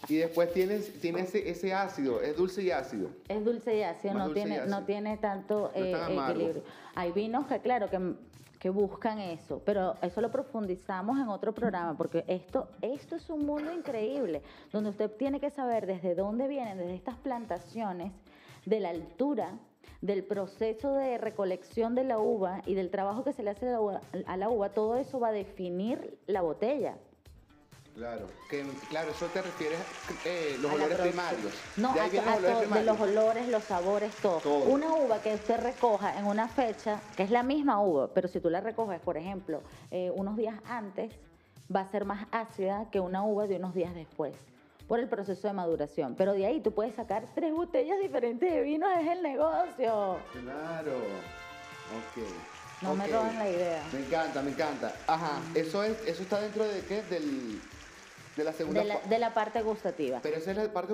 Y 0.08 0.16
después 0.18 0.52
tiene, 0.52 0.78
tiene 0.78 1.22
ese, 1.22 1.50
ese 1.50 1.74
ácido, 1.74 2.20
es 2.22 2.36
dulce 2.36 2.62
y 2.62 2.70
ácido. 2.70 3.10
Es 3.28 3.44
dulce 3.44 3.76
y 3.76 3.82
ácido, 3.82 4.14
Más 4.14 4.28
no 4.28 4.34
tiene, 4.34 4.66
no 4.66 4.84
tiene 4.84 5.16
tanto 5.16 5.72
No 5.74 5.82
eh, 5.82 6.28
equilibrio. 6.30 6.62
Hay 6.94 7.10
vinos 7.10 7.46
que, 7.48 7.60
claro, 7.60 7.90
que, 7.90 8.14
que 8.58 8.70
buscan 8.70 9.18
eso, 9.18 9.62
pero 9.64 9.94
eso 10.02 10.20
lo 10.20 10.30
profundizamos 10.30 11.18
en 11.18 11.28
otro 11.28 11.52
programa, 11.52 11.96
porque 11.96 12.24
esto, 12.26 12.68
esto 12.80 13.16
es 13.16 13.28
un 13.30 13.46
mundo 13.46 13.72
increíble, 13.72 14.42
donde 14.72 14.90
usted 14.90 15.10
tiene 15.10 15.40
que 15.40 15.50
saber 15.50 15.86
desde 15.86 16.14
dónde 16.14 16.48
vienen, 16.48 16.78
desde 16.78 16.94
estas 16.94 17.16
plantaciones, 17.16 18.12
de 18.64 18.80
la 18.80 18.90
altura, 18.90 19.58
del 20.02 20.24
proceso 20.24 20.92
de 20.94 21.18
recolección 21.18 21.94
de 21.94 22.04
la 22.04 22.18
uva 22.18 22.62
y 22.66 22.74
del 22.74 22.90
trabajo 22.90 23.24
que 23.24 23.32
se 23.32 23.42
le 23.42 23.50
hace 23.50 23.68
a 23.68 23.72
la 23.72 23.80
uva, 23.80 24.00
a 24.26 24.36
la 24.36 24.50
uva, 24.50 24.70
todo 24.70 24.96
eso 24.96 25.20
va 25.20 25.28
a 25.28 25.32
definir 25.32 26.18
la 26.26 26.42
botella. 26.42 26.98
Claro, 27.96 28.28
que, 28.46 28.62
claro, 28.90 29.10
eso 29.10 29.26
te 29.30 29.40
refieres 29.40 29.80
eh, 30.22 30.58
los 30.60 30.70
a 30.70 30.74
olores 30.74 30.98
primarios. 30.98 31.64
No, 31.76 31.94
de 31.94 32.00
a 32.00 32.04
a 32.04 32.08
los 32.08 32.18
olores 32.36 32.68
to- 32.68 32.74
de 32.74 32.82
los 32.84 33.00
olores, 33.00 33.48
los 33.48 33.64
sabores, 33.64 34.14
todo. 34.16 34.40
Todo. 34.42 34.64
Una 34.66 34.94
uva 34.94 35.22
que 35.22 35.34
usted 35.34 35.56
recoja 35.58 36.18
en 36.18 36.26
una 36.26 36.46
fecha, 36.48 37.00
que 37.16 37.22
es 37.22 37.30
la 37.30 37.42
misma 37.42 37.80
uva, 37.80 38.08
pero 38.12 38.28
si 38.28 38.38
tú 38.38 38.50
la 38.50 38.60
recoges, 38.60 39.00
por 39.00 39.16
ejemplo, 39.16 39.62
eh, 39.90 40.12
unos 40.14 40.36
días 40.36 40.56
antes, 40.68 41.10
va 41.74 41.80
a 41.80 41.86
ser 41.86 42.04
más 42.04 42.26
ácida 42.32 42.86
que 42.90 43.00
una 43.00 43.24
uva 43.24 43.46
de 43.46 43.56
unos 43.56 43.74
días 43.74 43.94
después, 43.94 44.34
por 44.86 45.00
el 45.00 45.08
proceso 45.08 45.48
de 45.48 45.54
maduración. 45.54 46.16
Pero 46.18 46.34
de 46.34 46.44
ahí 46.44 46.60
tú 46.60 46.72
puedes 46.72 46.94
sacar 46.94 47.24
tres 47.34 47.54
botellas 47.54 47.98
diferentes 47.98 48.52
de 48.52 48.60
vino, 48.60 48.90
es 48.90 49.08
el 49.08 49.22
negocio. 49.22 50.18
Claro. 50.42 50.98
Ok. 51.96 52.26
No 52.82 52.94
me 52.94 53.06
ok. 53.06 53.10
roben 53.10 53.38
la 53.38 53.48
idea. 53.48 53.88
Me 53.90 54.00
encanta, 54.00 54.42
me 54.42 54.50
encanta. 54.50 55.02
Ajá. 55.06 55.40
Eso 55.54 55.82
es, 55.82 55.96
eso 56.04 56.22
está 56.24 56.42
dentro 56.42 56.68
de 56.68 56.84
qué? 56.84 57.02
Del, 57.04 57.62
de 58.36 58.44
la 58.44 58.52
segunda 58.52 58.80
De 58.82 58.86
la, 58.86 59.00
de 59.00 59.18
la 59.18 59.32
parte 59.34 59.62
gustativa. 59.62 60.20
Pero 60.22 60.36
esa 60.36 60.50
es 60.50 60.56
la 60.56 60.72
parte 60.72 60.92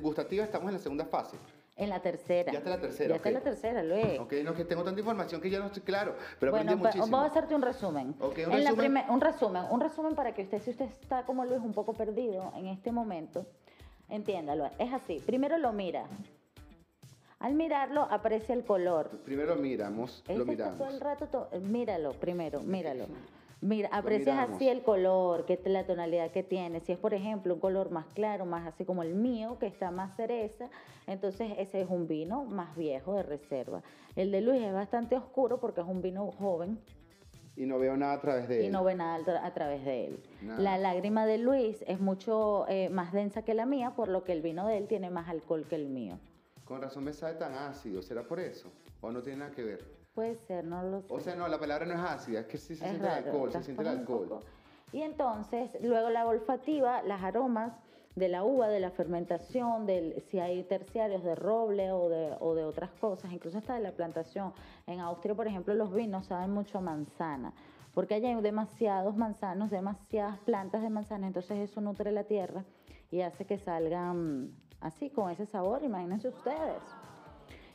gustativa, 0.00 0.44
estamos 0.44 0.68
en 0.68 0.74
la 0.74 0.80
segunda 0.80 1.04
fase. 1.06 1.36
En 1.76 1.88
la 1.88 2.00
tercera. 2.00 2.52
Ya 2.52 2.58
está 2.58 2.70
la 2.70 2.80
tercera, 2.80 3.08
Ya 3.10 3.16
está 3.16 3.28
ok. 3.30 3.34
la 3.34 3.40
tercera, 3.40 3.82
Luis. 3.82 4.18
Ok, 4.18 4.34
no 4.44 4.52
que 4.54 4.64
tengo 4.64 4.82
tanta 4.84 5.00
información 5.00 5.40
que 5.40 5.48
ya 5.48 5.60
no 5.60 5.66
estoy 5.66 5.82
claro, 5.82 6.14
pero 6.38 6.52
bueno, 6.52 6.72
aprendí 6.72 6.82
pa- 6.82 6.88
muchísimo. 6.90 7.16
vamos 7.16 7.28
a 7.28 7.30
hacerte 7.30 7.54
un 7.54 7.62
resumen. 7.62 8.14
Ok, 8.20 8.38
un 8.46 8.52
En 8.52 8.64
la 8.64 8.70
resumen. 8.72 9.04
un 9.08 9.20
resumen, 9.20 9.62
un 9.70 9.80
resumen 9.80 10.14
para 10.14 10.34
que 10.34 10.42
usted, 10.42 10.60
si 10.62 10.70
usted 10.70 10.86
está 10.86 11.22
como 11.24 11.44
Luis 11.46 11.60
un 11.60 11.72
poco 11.72 11.94
perdido 11.94 12.52
en 12.56 12.66
este 12.66 12.92
momento, 12.92 13.46
entiéndalo. 14.10 14.68
Es 14.78 14.92
así. 14.92 15.22
Primero 15.24 15.56
lo 15.58 15.72
mira. 15.72 16.04
Al 17.38 17.54
mirarlo 17.54 18.02
aprecia 18.10 18.54
el 18.54 18.64
color. 18.64 19.08
Primero 19.24 19.54
lo 19.54 19.62
miramos, 19.62 20.22
lo 20.28 20.34
está 20.34 20.44
miramos. 20.44 20.76
todo 20.78 20.88
el 20.88 21.00
rato, 21.00 21.26
to- 21.28 21.48
míralo 21.60 22.12
primero, 22.12 22.60
míralo. 22.60 23.06
Mira, 23.62 23.90
aprecias 23.92 24.48
así 24.48 24.68
el 24.68 24.82
color, 24.82 25.44
que 25.44 25.60
la 25.66 25.84
tonalidad 25.84 26.30
que 26.30 26.42
tiene. 26.42 26.80
Si 26.80 26.92
es, 26.92 26.98
por 26.98 27.12
ejemplo, 27.12 27.54
un 27.54 27.60
color 27.60 27.90
más 27.90 28.06
claro, 28.14 28.46
más 28.46 28.66
así 28.66 28.84
como 28.86 29.02
el 29.02 29.14
mío, 29.14 29.58
que 29.58 29.66
está 29.66 29.90
más 29.90 30.16
cereza, 30.16 30.70
entonces 31.06 31.52
ese 31.58 31.82
es 31.82 31.90
un 31.90 32.08
vino 32.08 32.44
más 32.44 32.74
viejo 32.76 33.14
de 33.14 33.22
reserva. 33.22 33.82
El 34.16 34.30
de 34.30 34.40
Luis 34.40 34.62
es 34.62 34.72
bastante 34.72 35.16
oscuro 35.16 35.60
porque 35.60 35.82
es 35.82 35.86
un 35.86 36.00
vino 36.00 36.30
joven 36.32 36.78
Y 37.54 37.66
no 37.66 37.78
veo 37.78 37.96
nada 37.98 38.14
a 38.14 38.20
través 38.20 38.48
de 38.48 38.62
y 38.62 38.66
él. 38.66 38.72
no 38.72 38.82
ve 38.82 38.94
nada 38.94 39.44
a 39.44 39.52
través 39.52 39.84
de 39.84 40.06
él. 40.06 40.22
Nada. 40.40 40.60
La 40.60 40.78
lágrima 40.78 41.26
de 41.26 41.36
Luis 41.36 41.84
es 41.86 42.00
mucho 42.00 42.66
eh, 42.68 42.88
más 42.88 43.12
densa 43.12 43.42
que 43.42 43.52
la 43.52 43.66
mía, 43.66 43.94
por 43.94 44.08
lo 44.08 44.24
que 44.24 44.32
el 44.32 44.40
vino 44.40 44.66
de 44.66 44.78
él 44.78 44.88
tiene 44.88 45.10
más 45.10 45.28
alcohol 45.28 45.66
que 45.68 45.76
el 45.76 45.88
mío. 45.88 46.18
Con 46.64 46.80
razón 46.80 47.04
me 47.04 47.12
sabe 47.12 47.34
tan 47.34 47.52
ácido, 47.52 48.00
¿será 48.00 48.22
por 48.22 48.40
eso? 48.40 48.72
¿O 49.02 49.10
no 49.10 49.20
tiene 49.22 49.40
nada 49.40 49.50
que 49.50 49.64
ver? 49.64 49.99
Puede 50.20 50.34
ser, 50.34 50.66
no 50.66 50.82
lo 50.82 51.00
sé. 51.00 51.14
O 51.14 51.18
sea, 51.18 51.34
no, 51.34 51.48
la 51.48 51.58
palabra 51.58 51.86
no 51.86 51.94
es 51.94 52.00
ácida, 52.00 52.40
es 52.40 52.46
que 52.46 52.58
sí 52.58 52.76
se 52.76 52.84
Es 52.84 52.90
siente 52.90 53.06
el 53.06 53.10
raro, 53.10 53.26
alcohol, 53.26 53.52
se 53.52 53.62
siente 53.62 53.82
el 53.82 53.88
alcohol. 53.88 54.40
Y 54.92 55.00
entonces, 55.00 55.78
luego 55.80 56.10
la 56.10 56.26
olfativa, 56.26 57.00
las 57.04 57.22
aromas 57.22 57.72
de 58.16 58.28
la 58.28 58.44
uva, 58.44 58.68
de 58.68 58.80
la 58.80 58.90
fermentación, 58.90 59.86
del, 59.86 60.20
si 60.20 60.38
hay 60.38 60.62
terciarios 60.64 61.24
de 61.24 61.34
roble 61.34 61.90
o 61.90 62.10
de, 62.10 62.36
o 62.38 62.54
de 62.54 62.64
otras 62.64 62.90
cosas, 63.00 63.32
incluso 63.32 63.56
hasta 63.56 63.72
de 63.72 63.80
la 63.80 63.92
plantación. 63.92 64.52
En 64.86 65.00
Austria, 65.00 65.34
por 65.34 65.46
ejemplo, 65.46 65.72
los 65.72 65.90
vinos 65.90 66.26
saben 66.26 66.50
mucho 66.50 66.76
a 66.76 66.80
manzana, 66.82 67.54
porque 67.94 68.16
allá 68.16 68.28
hay 68.28 68.42
demasiados 68.42 69.16
manzanos, 69.16 69.70
demasiadas 69.70 70.38
plantas 70.40 70.82
de 70.82 70.90
manzana, 70.90 71.28
entonces 71.28 71.56
eso 71.60 71.80
nutre 71.80 72.12
la 72.12 72.24
tierra 72.24 72.62
y 73.10 73.22
hace 73.22 73.46
que 73.46 73.56
salgan 73.56 74.50
así, 74.82 75.08
con 75.08 75.30
ese 75.30 75.46
sabor, 75.46 75.82
imagínense 75.82 76.28
ustedes. 76.28 76.82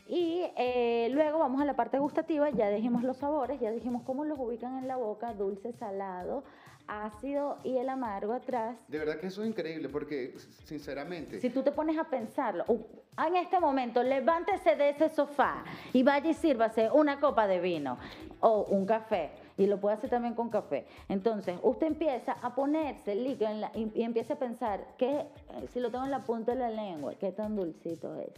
Y 0.08 0.44
eh, 0.56 1.10
luego 1.12 1.40
vamos 1.40 1.62
a 1.62 1.66
la 1.66 1.76
parte 1.76 1.98
gustativa, 1.98 2.50
ya 2.52 2.70
dijimos 2.70 3.04
los 3.04 3.18
sabores, 3.18 3.60
ya 3.60 3.72
dijimos 3.72 4.04
cómo 4.04 4.24
los 4.24 4.38
ubican 4.40 4.78
en 4.78 4.88
la 4.88 4.98
boca, 4.98 5.34
dulce, 5.34 5.74
salado, 5.74 6.44
ácido 6.88 7.58
y 7.64 7.78
el 7.78 7.90
amargo 7.90 8.34
atrás. 8.34 8.78
De 8.88 9.00
verdad 9.00 9.18
que 9.20 9.28
eso 9.28 9.42
es 9.42 9.50
increíble 9.50 9.90
porque, 9.90 10.36
sinceramente, 10.66 11.40
Si 11.42 11.50
tú 11.50 11.64
te 11.64 11.72
pones 11.72 11.98
a 11.98 12.04
pensarlo, 12.04 12.64
uh, 12.68 12.80
en 13.26 13.36
este 13.38 13.60
momento 13.60 14.04
levántese 14.04 14.76
de 14.76 14.90
ese 14.90 15.10
sofá 15.10 15.64
y 15.92 16.04
vaya 16.04 16.30
y 16.30 16.34
sírvase 16.36 16.92
una 16.92 17.20
copa 17.20 17.48
de 17.48 17.60
vino 17.60 17.98
o 18.42 18.62
un 18.70 18.86
café. 18.86 19.32
Y 19.58 19.66
lo 19.68 19.80
puede 19.80 19.96
hacer 19.96 20.10
también 20.12 20.36
con 20.36 20.50
café. 20.50 20.86
Entonces, 21.10 21.58
usted 21.64 21.88
empieza 21.88 22.34
a 22.34 22.54
ponerse 22.54 23.14
el 23.14 23.24
líquido 23.24 23.50
en 23.50 23.62
la- 23.62 23.72
y, 23.74 23.90
y 23.96 24.04
empieza 24.04 24.34
a 24.36 24.38
pensar, 24.38 24.86
que 24.98 25.20
eh, 25.22 25.28
si 25.72 25.80
lo 25.80 25.90
tengo 25.90 26.04
en 26.06 26.12
la 26.12 26.24
punta 26.24 26.52
de 26.54 26.60
la 26.60 26.70
lengua, 26.70 27.16
qué 27.16 27.32
tan 27.32 27.56
dulcito 27.56 28.14
es. 28.20 28.30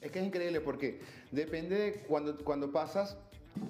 Es 0.00 0.10
que 0.10 0.18
es 0.20 0.26
increíble 0.26 0.60
porque 0.60 1.00
depende 1.30 1.76
de 1.76 1.92
cuando, 2.08 2.36
cuando 2.44 2.70
pasas 2.72 3.16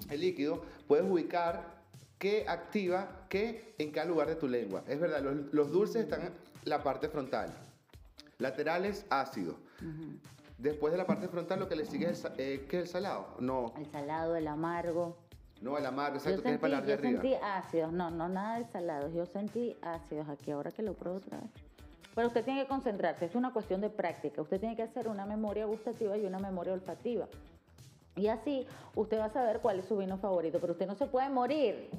el 0.09 0.21
líquido, 0.21 0.61
puedes 0.87 1.05
ubicar 1.09 1.81
qué 2.17 2.45
activa 2.47 3.25
qué 3.29 3.73
en 3.79 3.91
cada 3.91 4.07
lugar 4.07 4.27
de 4.27 4.35
tu 4.35 4.47
lengua. 4.47 4.83
Es 4.87 4.99
verdad, 4.99 5.21
los, 5.21 5.51
los 5.53 5.71
dulces 5.71 6.03
están 6.03 6.21
en 6.21 6.33
la 6.65 6.83
parte 6.83 7.09
frontal, 7.09 7.51
laterales 8.37 9.05
ácido. 9.09 9.55
Después 10.57 10.91
de 10.91 10.97
la 10.97 11.07
parte 11.07 11.27
frontal 11.27 11.59
lo 11.59 11.67
que 11.67 11.75
le 11.75 11.85
sigue 11.85 12.09
es 12.11 12.23
el, 12.23 12.31
eh, 12.37 12.65
¿qué 12.69 12.77
es 12.77 12.83
el 12.83 12.87
salado. 12.89 13.35
No, 13.39 13.73
El 13.77 13.87
salado, 13.87 14.35
el 14.35 14.47
amargo. 14.47 15.17
no 15.61 15.77
el 15.77 15.85
amargo, 15.87 16.19
Yo 16.19 16.29
exacto, 16.29 16.43
que 16.43 16.49
es 16.49 16.53
el 16.55 16.59
sentí, 16.59 16.61
paladar 16.61 16.85
de 16.85 16.91
yo 16.93 16.99
arriba. 16.99 17.21
sentí 17.21 17.35
ácidos, 17.43 17.91
no, 17.93 18.11
no 18.11 18.29
nada 18.29 18.59
de 18.59 18.65
salados, 18.65 19.11
yo 19.13 19.25
sentí 19.25 19.75
ácidos 19.81 20.29
aquí 20.29 20.51
ahora 20.51 20.71
que 20.71 20.83
lo 20.83 20.93
pruebo 20.93 21.17
otra 21.17 21.39
vez. 21.39 21.49
Pero 22.15 22.27
usted 22.27 22.43
tiene 22.43 22.63
que 22.63 22.67
concentrarse, 22.67 23.25
es 23.25 23.35
una 23.35 23.53
cuestión 23.53 23.81
de 23.81 23.89
práctica, 23.89 24.41
usted 24.41 24.59
tiene 24.59 24.75
que 24.75 24.83
hacer 24.83 25.07
una 25.07 25.25
memoria 25.25 25.65
gustativa 25.65 26.17
y 26.17 26.25
una 26.25 26.39
memoria 26.39 26.73
olfativa. 26.73 27.27
Y 28.15 28.27
así 28.27 28.67
usted 28.95 29.19
va 29.19 29.25
a 29.25 29.33
saber 29.33 29.59
cuál 29.59 29.79
es 29.79 29.85
su 29.85 29.97
vino 29.97 30.17
favorito, 30.17 30.59
pero 30.59 30.73
usted 30.73 30.87
no 30.87 30.95
se 30.95 31.07
puede 31.07 31.29
morir 31.29 31.89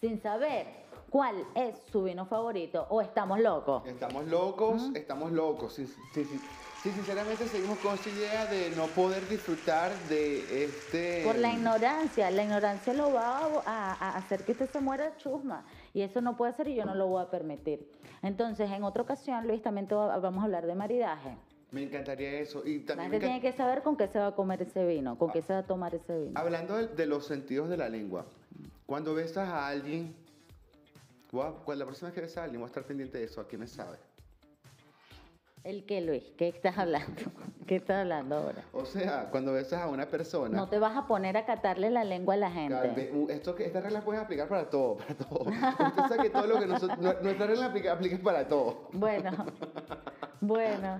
sin 0.00 0.20
saber 0.22 0.66
¿Cuál 1.10 1.46
es 1.54 1.74
su 1.90 2.02
vino 2.02 2.26
favorito? 2.26 2.86
¿O 2.90 3.00
estamos 3.00 3.40
locos? 3.40 3.86
Estamos 3.86 4.26
locos, 4.26 4.90
estamos 4.94 5.32
locos. 5.32 5.72
Sí, 5.72 5.86
sí, 5.86 6.24
sí. 6.24 6.40
Sí, 6.82 6.92
sinceramente 6.92 7.48
seguimos 7.48 7.78
con 7.80 7.94
esa 7.94 8.08
idea 8.08 8.46
de 8.46 8.70
no 8.70 8.86
poder 8.86 9.26
disfrutar 9.28 10.06
de 10.08 10.64
este... 10.64 11.22
Por 11.24 11.36
la 11.36 11.52
ignorancia, 11.52 12.30
la 12.30 12.44
ignorancia 12.44 12.94
lo 12.94 13.12
va 13.12 13.62
a, 13.66 14.16
hacer 14.16 14.44
que 14.44 14.52
usted 14.52 14.70
se 14.70 14.78
muera 14.78 15.16
chusma 15.16 15.64
y 15.92 16.02
eso 16.02 16.20
no 16.20 16.36
puede 16.36 16.52
ser 16.52 16.68
y 16.68 16.76
yo 16.76 16.84
no 16.84 16.94
lo 16.94 17.08
voy 17.08 17.20
a 17.22 17.30
permitir. 17.30 17.90
Entonces, 18.22 18.70
en 18.70 18.84
otra 18.84 19.02
ocasión, 19.02 19.46
Luis, 19.48 19.60
también 19.60 19.88
vamos 19.88 20.40
a 20.40 20.44
hablar 20.44 20.66
de 20.66 20.74
maridaje. 20.76 21.36
Me 21.72 21.82
encantaría 21.82 22.38
eso. 22.38 22.64
Y 22.64 22.78
La 22.80 22.86
también 22.86 23.10
gente 23.10 23.26
me 23.26 23.32
tiene 23.32 23.40
que 23.40 23.56
saber 23.56 23.82
con 23.82 23.96
qué 23.96 24.06
se 24.06 24.20
va 24.20 24.28
a 24.28 24.34
comer 24.36 24.62
ese 24.62 24.86
vino, 24.86 25.18
con 25.18 25.32
qué 25.32 25.42
se 25.42 25.52
va 25.52 25.58
a 25.58 25.66
tomar 25.66 25.94
ese 25.96 26.16
vino. 26.16 26.32
Hablando 26.40 26.76
de, 26.76 26.86
de 26.86 27.06
los 27.06 27.26
sentidos 27.26 27.68
de 27.68 27.76
la 27.76 27.88
lengua, 27.88 28.24
cuando 28.86 29.14
besas 29.14 29.48
a 29.48 29.66
alguien, 29.66 30.14
a- 31.32 31.52
cuando 31.64 31.84
la 31.84 31.86
próxima 31.86 32.08
vez 32.10 32.14
que 32.14 32.20
besas 32.20 32.38
a 32.38 32.44
alguien, 32.44 32.60
voy 32.60 32.68
a 32.68 32.70
estar 32.70 32.84
pendiente 32.84 33.18
de 33.18 33.24
eso, 33.24 33.40
¿a 33.40 33.48
qué 33.48 33.58
me 33.58 33.66
sabe? 33.66 33.98
¿El 35.64 35.84
qué, 35.84 36.00
Luis? 36.00 36.22
¿Qué 36.36 36.48
estás 36.48 36.78
hablando? 36.78 37.20
¿Qué 37.66 37.76
estás 37.76 37.98
hablando 37.98 38.36
ahora? 38.36 38.64
O 38.72 38.84
sea, 38.86 39.28
cuando 39.30 39.52
besas 39.52 39.82
a 39.82 39.88
una 39.88 40.06
persona... 40.06 40.56
No 40.56 40.68
te 40.68 40.78
vas 40.78 40.96
a 40.96 41.06
poner 41.06 41.36
a 41.36 41.44
catarle 41.44 41.90
la 41.90 42.04
lengua 42.04 42.34
a 42.34 42.36
la 42.38 42.50
gente. 42.50 43.10
u- 43.12 43.28
esto, 43.28 43.56
estas 43.58 43.82
reglas 43.82 44.02
pueden 44.04 44.22
aplicar 44.22 44.48
para 44.48 44.70
todo, 44.70 44.96
para 44.96 45.14
todo. 45.14 45.40
Usted 45.40 46.02
sabe 46.08 46.22
que 46.22 46.30
todo 46.30 46.46
lo 46.46 46.58
que 46.58 46.66
nosotros, 46.66 46.98
nu- 46.98 47.12
nuestra 47.22 47.46
regla 47.46 47.66
aplica, 47.66 47.92
aplica 47.92 48.16
para 48.22 48.48
todo. 48.48 48.88
Bueno, 48.92 49.30
bueno. 50.40 50.98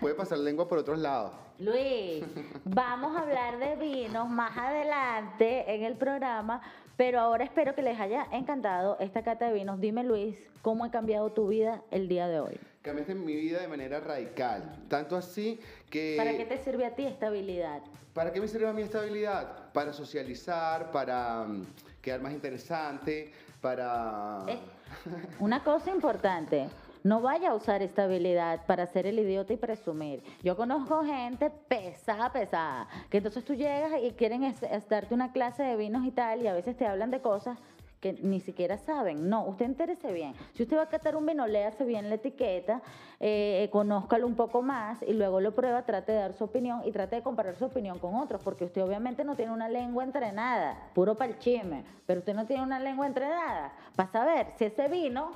Puede 0.00 0.14
pasar 0.14 0.38
lengua 0.38 0.68
por 0.68 0.78
otros 0.78 0.98
lados. 0.98 1.32
Luis, 1.58 2.24
vamos 2.64 3.16
a 3.16 3.22
hablar 3.22 3.58
de 3.58 3.76
vinos 3.76 4.28
más 4.28 4.56
adelante 4.56 5.74
en 5.74 5.82
el 5.84 5.96
programa, 5.96 6.62
pero 6.96 7.18
ahora 7.20 7.44
espero 7.44 7.74
que 7.74 7.82
les 7.82 7.98
haya 7.98 8.26
encantado 8.30 8.96
esta 9.00 9.22
cata 9.22 9.46
de 9.46 9.54
vinos. 9.54 9.80
Dime, 9.80 10.04
Luis, 10.04 10.36
¿cómo 10.62 10.84
ha 10.84 10.90
cambiado 10.90 11.32
tu 11.32 11.48
vida 11.48 11.82
el 11.90 12.06
día 12.08 12.28
de 12.28 12.38
hoy? 12.40 12.60
Cambiaste 12.82 13.14
mi 13.14 13.36
vida 13.36 13.60
de 13.60 13.68
manera 13.68 14.00
radical. 14.00 14.62
Tanto 14.88 15.14
así 15.16 15.60
que... 15.90 16.14
¿Para 16.16 16.34
qué 16.36 16.46
te 16.46 16.56
sirve 16.58 16.86
a 16.86 16.94
ti 16.94 17.04
esta 17.04 17.26
habilidad? 17.26 17.82
¿Para 18.14 18.32
qué 18.32 18.40
me 18.40 18.48
sirve 18.48 18.66
a 18.68 18.72
mí 18.72 18.80
esta 18.80 19.00
habilidad? 19.00 19.70
Para 19.74 19.92
socializar, 19.92 20.90
para 20.90 21.44
mm, 21.44 21.66
quedar 22.00 22.22
más 22.22 22.32
interesante, 22.32 23.32
para... 23.60 24.38
Eh, 24.48 24.58
Una 25.40 25.62
cosa 25.62 25.90
importante, 25.90 26.68
no 27.04 27.20
vaya 27.20 27.50
a 27.50 27.54
usar 27.54 27.82
esta 27.82 28.04
habilidad 28.04 28.64
para 28.64 28.86
ser 28.86 29.06
el 29.06 29.18
idiota 29.18 29.52
y 29.52 29.56
presumir. 29.58 30.22
Yo 30.42 30.56
conozco 30.56 31.04
gente 31.04 31.50
pesada, 31.68 32.32
pesada, 32.32 32.88
que 33.10 33.18
entonces 33.18 33.44
tú 33.44 33.54
llegas 33.54 33.92
y 34.02 34.12
quieren 34.12 34.42
es- 34.42 34.62
es 34.62 34.88
darte 34.88 35.12
una 35.14 35.32
clase 35.32 35.62
de 35.62 35.76
vinos 35.76 36.06
y 36.06 36.12
tal, 36.12 36.40
y 36.40 36.46
a 36.46 36.54
veces 36.54 36.78
te 36.78 36.86
hablan 36.86 37.10
de 37.10 37.20
cosas 37.20 37.58
que 38.00 38.14
ni 38.14 38.40
siquiera 38.40 38.78
saben. 38.78 39.28
No, 39.28 39.44
usted 39.44 39.66
entérese 39.66 40.12
bien. 40.12 40.34
Si 40.54 40.62
usted 40.62 40.76
va 40.76 40.82
a 40.82 40.88
catar 40.88 41.16
un 41.16 41.26
vino, 41.26 41.46
léase 41.46 41.84
bien 41.84 42.08
la 42.08 42.14
etiqueta, 42.16 42.82
eh, 43.20 43.68
conózcalo 43.70 44.26
un 44.26 44.34
poco 44.34 44.62
más 44.62 45.02
y 45.02 45.12
luego 45.12 45.40
lo 45.40 45.54
prueba, 45.54 45.84
trate 45.84 46.12
de 46.12 46.18
dar 46.18 46.32
su 46.32 46.44
opinión 46.44 46.82
y 46.84 46.92
trate 46.92 47.16
de 47.16 47.22
comparar 47.22 47.56
su 47.56 47.66
opinión 47.66 47.98
con 47.98 48.14
otros, 48.16 48.40
porque 48.42 48.64
usted 48.64 48.82
obviamente 48.82 49.22
no 49.22 49.36
tiene 49.36 49.52
una 49.52 49.68
lengua 49.68 50.02
entrenada, 50.02 50.90
puro 50.94 51.14
pa'l 51.14 51.38
chisme, 51.38 51.84
pero 52.06 52.20
usted 52.20 52.34
no 52.34 52.46
tiene 52.46 52.62
una 52.62 52.80
lengua 52.80 53.06
entrenada 53.06 53.72
para 53.94 54.10
saber 54.10 54.46
si 54.56 54.64
ese 54.64 54.88
vino 54.88 55.32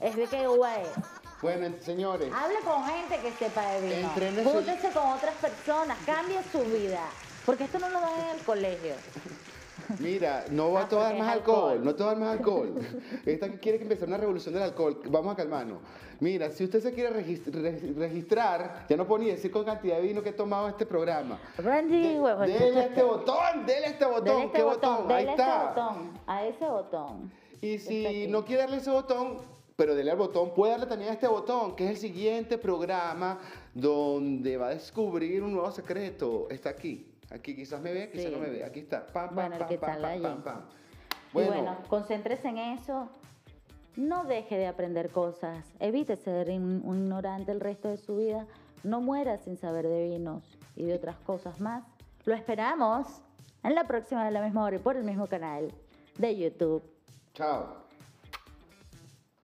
es 0.00 0.14
de 0.14 0.26
qué 0.26 0.48
uva 0.48 0.76
es. 0.80 0.88
Bueno, 1.42 1.74
señores, 1.80 2.32
Hable 2.32 2.60
con 2.60 2.84
gente 2.84 3.18
que 3.20 3.32
sepa 3.32 3.68
de 3.72 3.96
vino. 3.96 4.08
Júntese 4.44 4.90
con 4.90 5.08
otras 5.08 5.34
personas, 5.34 5.98
cambie 6.06 6.40
su 6.52 6.60
vida, 6.60 7.02
porque 7.44 7.64
esto 7.64 7.78
no 7.80 7.88
lo 7.88 8.00
dan 8.00 8.20
en 8.20 8.36
el 8.38 8.44
colegio. 8.44 8.94
Mira, 10.00 10.44
no 10.50 10.72
va 10.72 10.80
Ah, 10.80 10.84
a 10.84 10.88
tomar 10.88 11.16
más 11.16 11.28
alcohol, 11.28 11.70
alcohol. 11.72 11.84
no 11.84 11.94
te 11.94 12.02
va 12.04 12.10
a 12.10 12.12
dar 12.14 12.22
más 12.22 12.36
alcohol. 12.38 12.74
Esta 13.24 13.50
que 13.50 13.58
quiere 13.58 13.78
que 13.78 13.84
empezar 13.84 14.08
una 14.08 14.16
revolución 14.16 14.54
del 14.54 14.62
alcohol, 14.64 15.00
vamos 15.08 15.32
a 15.32 15.36
calmarnos. 15.36 15.78
Mira, 16.20 16.50
si 16.50 16.64
usted 16.64 16.80
se 16.80 16.92
quiere 16.94 17.10
regist- 17.14 17.52
re- 17.52 17.92
registrar, 17.96 18.86
ya 18.88 18.96
no 18.96 19.06
puedo 19.06 19.22
ni 19.24 19.30
decir 19.30 19.50
con 19.50 19.64
cantidad 19.64 19.96
de 19.96 20.02
vino 20.02 20.22
que 20.22 20.30
he 20.30 20.32
tomado 20.32 20.68
este 20.68 20.86
programa. 20.86 21.38
Randy, 21.58 22.14
De- 22.14 22.20
huevón. 22.20 22.46
dele 22.46 22.80
este 22.84 23.02
botón, 23.02 23.66
dele 23.66 23.86
este 23.88 24.04
botón, 24.06 24.24
Dele 24.24 24.44
este 24.44 24.56
¿qué 24.58 24.62
botón, 24.64 24.96
botón? 25.02 25.12
Ahí 25.12 25.26
este 25.28 25.42
está. 25.42 25.64
botón, 25.74 26.10
a 26.26 26.44
ese 26.46 26.64
botón. 26.66 27.32
Y 27.60 27.78
si 27.78 28.26
no 28.28 28.44
quiere 28.44 28.62
darle 28.62 28.78
ese 28.78 28.90
botón, 28.90 29.38
pero 29.76 29.94
dele 29.94 30.10
al 30.10 30.16
botón, 30.16 30.54
puede 30.54 30.72
darle 30.72 30.86
también 30.86 31.10
a 31.10 31.14
este 31.14 31.26
botón, 31.28 31.76
que 31.76 31.84
es 31.84 31.90
el 31.90 31.96
siguiente 31.98 32.56
programa 32.56 33.38
donde 33.74 34.56
va 34.56 34.68
a 34.68 34.70
descubrir 34.70 35.42
un 35.42 35.52
nuevo 35.52 35.70
secreto. 35.70 36.46
Está 36.50 36.70
aquí. 36.70 37.06
Aquí 37.30 37.54
quizás 37.56 37.80
me 37.80 37.92
ve, 37.92 38.10
quizás 38.10 38.26
Sí. 38.26 38.32
no 38.32 38.38
me 38.38 38.48
ve. 38.50 38.64
Aquí 38.64 38.80
está. 38.80 39.06
Pam, 39.06 39.26
pam, 39.28 39.34
Bueno, 39.34 39.52
el 39.54 39.58
pam, 39.60 39.68
que 39.68 39.78
pam, 39.78 40.00
pam, 40.02 40.22
pam, 40.22 40.42
pam. 40.42 40.60
Y 41.34 41.44
bueno, 41.46 41.76
concéntrese 41.88 42.48
en 42.48 42.58
eso. 42.58 43.08
No 43.96 44.24
deje 44.24 44.56
de 44.58 44.66
aprender 44.66 45.10
cosas. 45.10 45.64
Evite 45.80 46.16
ser 46.16 46.48
in- 46.50 46.82
un 46.84 46.98
ignorante 46.98 47.50
el 47.52 47.60
resto 47.60 47.88
de 47.88 47.96
su 47.96 48.16
vida. 48.18 48.46
No 48.84 49.00
muera 49.00 49.38
sin 49.38 49.56
saber 49.56 49.86
de 49.88 50.04
vinos 50.10 50.58
y 50.76 50.84
de 50.84 50.94
otras 50.94 51.16
cosas 51.18 51.60
más. 51.60 51.82
Lo 52.24 52.34
esperamos 52.34 53.22
en 53.64 53.74
la 53.74 53.86
próxima 53.86 54.24
de 54.24 54.30
la 54.30 54.42
misma 54.42 54.64
hora 54.64 54.76
y 54.76 54.78
por 54.78 54.96
el 54.96 55.04
mismo 55.04 55.26
canal 55.26 55.72
de 56.18 56.36
YouTube. 56.36 56.82
chao. 57.34 57.85